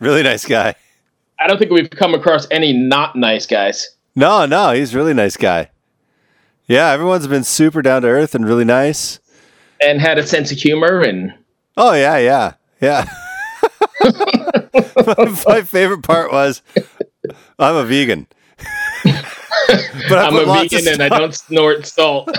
Really 0.04 0.22
nice 0.22 0.44
guy. 0.46 0.76
I 1.40 1.48
don't 1.48 1.58
think 1.58 1.72
we've 1.72 1.90
come 1.90 2.14
across 2.14 2.46
any 2.52 2.74
not 2.74 3.16
nice 3.16 3.46
guys. 3.46 3.96
No, 4.16 4.46
no, 4.46 4.74
he's 4.74 4.94
a 4.94 4.98
really 4.98 5.14
nice 5.14 5.38
guy. 5.38 5.70
Yeah, 6.68 6.92
everyone's 6.92 7.26
been 7.28 7.46
super 7.46 7.82
down 7.82 8.02
to 8.02 8.10
earth 8.10 8.36
and 8.36 8.46
really 8.46 8.66
nice. 8.66 9.20
and 9.82 10.02
had 10.02 10.18
a 10.18 10.28
sense 10.28 10.52
of 10.52 10.58
humor 10.58 11.00
and 11.00 11.34
Oh 11.78 11.94
yeah, 11.94 12.18
yeah, 12.18 12.54
yeah. 12.82 13.06
My 15.48 15.62
favorite 15.62 16.04
part 16.04 16.34
was 16.34 16.62
I'm 17.58 17.78
a 17.78 17.86
vegan. 17.86 18.28
but 19.06 20.18
I 20.18 20.28
I'm 20.28 20.36
a 20.36 20.46
vegan 20.46 20.86
and 20.90 21.02
I 21.02 21.08
don't 21.08 21.34
snort 21.34 21.86
salt. 21.86 22.28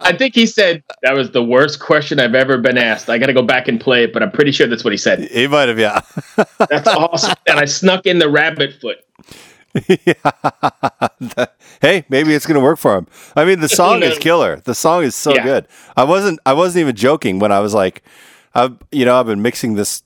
I 0.00 0.12
think 0.16 0.34
he 0.34 0.46
said 0.46 0.82
that 1.02 1.14
was 1.14 1.30
the 1.30 1.42
worst 1.42 1.80
question 1.80 2.18
I've 2.20 2.34
ever 2.34 2.58
been 2.58 2.78
asked. 2.78 3.08
I 3.10 3.18
got 3.18 3.26
to 3.26 3.32
go 3.32 3.42
back 3.42 3.68
and 3.68 3.80
play 3.80 4.04
it, 4.04 4.12
but 4.12 4.22
I'm 4.22 4.30
pretty 4.30 4.52
sure 4.52 4.66
that's 4.66 4.84
what 4.84 4.92
he 4.92 4.96
said. 4.96 5.20
He 5.30 5.46
might 5.46 5.68
have, 5.68 5.78
yeah. 5.78 6.00
That's 6.68 6.88
awesome. 6.88 7.34
And 7.46 7.58
I 7.58 7.64
snuck 7.64 8.06
in 8.06 8.18
the 8.18 8.28
rabbit 8.30 8.74
foot. 8.80 8.98
hey, 11.80 12.04
maybe 12.08 12.34
it's 12.34 12.46
gonna 12.46 12.60
work 12.60 12.78
for 12.78 12.96
him. 12.96 13.06
I 13.36 13.44
mean, 13.44 13.60
the 13.60 13.68
song 13.68 14.02
is 14.02 14.18
killer. 14.18 14.56
The 14.56 14.74
song 14.74 15.04
is 15.04 15.14
so 15.14 15.34
Yeah. 15.34 15.44
good. 15.44 15.68
I 15.96 16.04
wasn't. 16.04 16.40
I 16.44 16.52
wasn't 16.54 16.80
even 16.82 16.96
joking 16.96 17.38
when 17.38 17.52
I 17.52 17.60
was 17.60 17.74
like, 17.74 18.02
I've 18.54 18.78
you 18.90 19.04
know, 19.04 19.18
I've 19.18 19.26
been 19.26 19.42
mixing 19.42 19.74
this. 19.74 20.02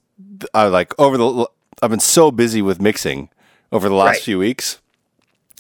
I 0.53 0.67
like 0.67 0.93
over 0.99 1.17
the. 1.17 1.49
I've 1.83 1.91
been 1.91 2.01
so 2.01 2.31
busy 2.31 2.63
with 2.63 2.81
mixing 2.81 3.31
over 3.73 3.89
the 3.89 3.95
last 3.95 4.17
Right. 4.17 4.23
few 4.23 4.39
weeks. 4.39 4.81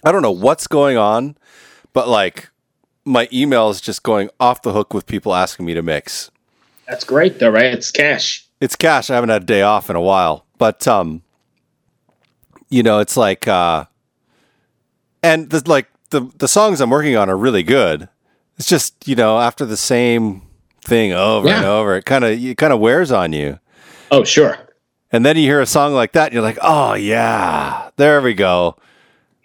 I 0.04 0.12
don't 0.12 0.22
know 0.22 0.30
what's 0.30 0.66
going 0.66 0.96
on, 0.96 1.36
but 1.92 2.06
like 2.08 2.50
my 3.04 3.28
email 3.32 3.70
is 3.70 3.80
just 3.80 4.02
going 4.02 4.30
off 4.40 4.62
the 4.62 4.72
hook 4.72 4.94
with 4.94 5.06
people 5.06 5.34
asking 5.34 5.66
me 5.66 5.74
to 5.74 5.82
mix. 5.82 6.30
That's 6.88 7.04
great, 7.04 7.38
though, 7.38 7.50
right? 7.50 7.66
It's 7.66 7.90
cash. 7.90 8.46
It's 8.60 8.76
cash. 8.76 9.10
I 9.10 9.14
haven't 9.14 9.30
had 9.30 9.42
a 9.42 9.46
day 9.46 9.62
off 9.62 9.90
in 9.90 9.96
a 9.96 10.00
while, 10.00 10.46
but 10.58 10.86
um, 10.86 11.22
you 12.68 12.82
know, 12.82 12.98
it's 12.98 13.16
like 13.16 13.46
uh, 13.48 13.84
and 15.22 15.50
the 15.50 15.62
like 15.68 15.88
the 16.10 16.30
the 16.38 16.48
songs 16.48 16.80
I'm 16.80 16.90
working 16.90 17.16
on 17.16 17.28
are 17.28 17.36
really 17.36 17.62
good. 17.62 18.08
It's 18.56 18.68
just 18.68 19.06
you 19.08 19.16
know 19.16 19.38
after 19.38 19.64
the 19.64 19.76
same 19.76 20.42
thing 20.82 21.12
over 21.12 21.48
and 21.48 21.64
over, 21.64 21.96
it 21.96 22.04
kind 22.04 22.24
of 22.24 22.32
it 22.32 22.56
kind 22.56 22.72
of 22.72 22.80
wears 22.80 23.10
on 23.10 23.32
you. 23.32 23.58
Oh, 24.10 24.24
sure. 24.24 24.58
And 25.10 25.24
then 25.24 25.36
you 25.36 25.44
hear 25.44 25.60
a 25.60 25.66
song 25.66 25.94
like 25.94 26.12
that, 26.12 26.26
and 26.26 26.34
you're 26.34 26.42
like, 26.42 26.58
oh 26.62 26.94
yeah, 26.94 27.90
there 27.96 28.20
we 28.20 28.34
go. 28.34 28.76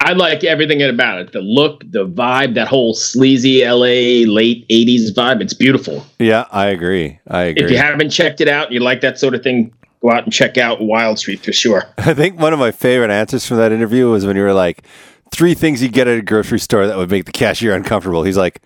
I 0.02 0.14
like 0.14 0.46
everything 0.46 0.82
about 0.82 1.20
it. 1.20 1.34
The 1.34 1.42
look, 1.42 1.84
the 1.92 2.08
vibe, 2.08 2.54
that 2.56 2.70
whole 2.70 2.94
sleazy 2.94 3.66
LA 3.66 4.24
late 4.32 4.66
80s 4.70 5.14
vibe. 5.14 5.42
It's 5.42 5.54
beautiful. 5.54 6.06
Yeah, 6.20 6.46
I 6.52 6.68
agree. 6.68 7.20
I 7.28 7.42
agree. 7.44 7.66
If 7.66 7.72
you 7.72 7.78
haven't 7.78 8.10
checked 8.10 8.40
it 8.40 8.48
out, 8.48 8.72
you 8.72 8.80
like 8.80 9.02
that 9.02 9.20
sort 9.20 9.36
of 9.36 9.44
thing, 9.44 9.74
go 10.02 10.12
out 10.12 10.24
and 10.24 10.32
check 10.32 10.58
out 10.58 10.80
Wildstreet 10.80 11.44
for 11.44 11.52
sure. 11.52 11.84
I 11.98 12.14
think 12.14 12.40
one 12.40 12.54
of 12.54 12.60
my 12.60 12.72
favorite 12.72 13.12
answers 13.12 13.46
from 13.46 13.58
that 13.58 13.74
interview 13.74 14.10
was 14.10 14.26
when 14.26 14.38
you 14.38 14.44
were 14.44 14.54
like, 14.54 14.86
three 15.32 15.54
things 15.54 15.84
you 15.84 15.90
get 15.90 16.08
at 16.08 16.18
a 16.18 16.22
grocery 16.22 16.60
store 16.60 16.88
that 16.88 16.96
would 16.98 17.12
make 17.12 17.26
the 17.26 17.34
cashier 17.34 17.76
uncomfortable. 17.76 18.24
He's 18.24 18.38
like, 18.38 18.62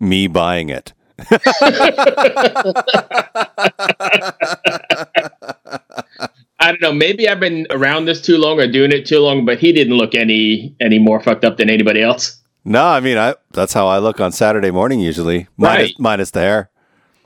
me 0.00 0.26
buying 0.26 0.70
it. 0.70 0.94
I 6.62 6.68
don't 6.68 6.80
know. 6.80 6.92
Maybe 6.92 7.28
I've 7.28 7.40
been 7.40 7.66
around 7.70 8.04
this 8.04 8.20
too 8.20 8.38
long 8.38 8.60
or 8.60 8.68
doing 8.70 8.92
it 8.92 9.04
too 9.04 9.18
long, 9.18 9.44
but 9.44 9.58
he 9.58 9.72
didn't 9.72 9.94
look 9.96 10.14
any 10.14 10.74
any 10.80 11.00
more 11.00 11.18
fucked 11.20 11.44
up 11.44 11.56
than 11.56 11.68
anybody 11.68 12.00
else. 12.00 12.40
No, 12.64 12.84
I 12.86 13.00
mean, 13.00 13.18
I 13.18 13.34
that's 13.50 13.72
how 13.72 13.88
I 13.88 13.98
look 13.98 14.20
on 14.20 14.30
Saturday 14.30 14.70
morning 14.70 15.00
usually, 15.00 15.48
minus, 15.56 15.88
Right. 15.88 15.94
minus 15.98 16.30
the 16.30 16.38
hair. 16.40 16.70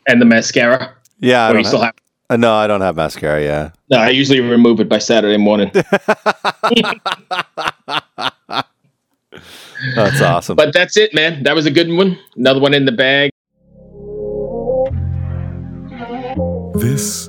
And 0.09 0.23
the 0.23 0.25
mascara. 0.25 0.97
Yeah, 1.21 1.45
I 1.47 1.53
don't 1.53 1.59
you 1.61 1.67
still 1.67 1.81
have, 1.83 1.95
have 2.31 2.31
uh, 2.31 2.37
no, 2.39 2.55
I 2.55 2.67
don't 2.67 2.81
have 2.81 2.97
mascara. 2.97 3.43
Yeah, 3.43 3.71
no, 3.91 3.99
I 3.99 4.09
usually 4.09 4.41
remove 4.41 4.81
it 4.81 4.89
by 4.89 4.99
Saturday 4.99 5.37
morning. 5.37 5.71
that's 9.95 10.23
awesome. 10.23 10.57
but 10.57 10.73
that's 10.73 10.97
it, 10.97 11.13
man. 11.13 11.43
That 11.43 11.55
was 11.55 11.67
a 11.67 11.71
good 11.71 11.91
one. 11.93 12.19
Another 12.37 12.61
one 12.61 12.73
in 12.73 12.87
the 12.87 12.93
bag. 12.93 13.31
This 16.81 17.29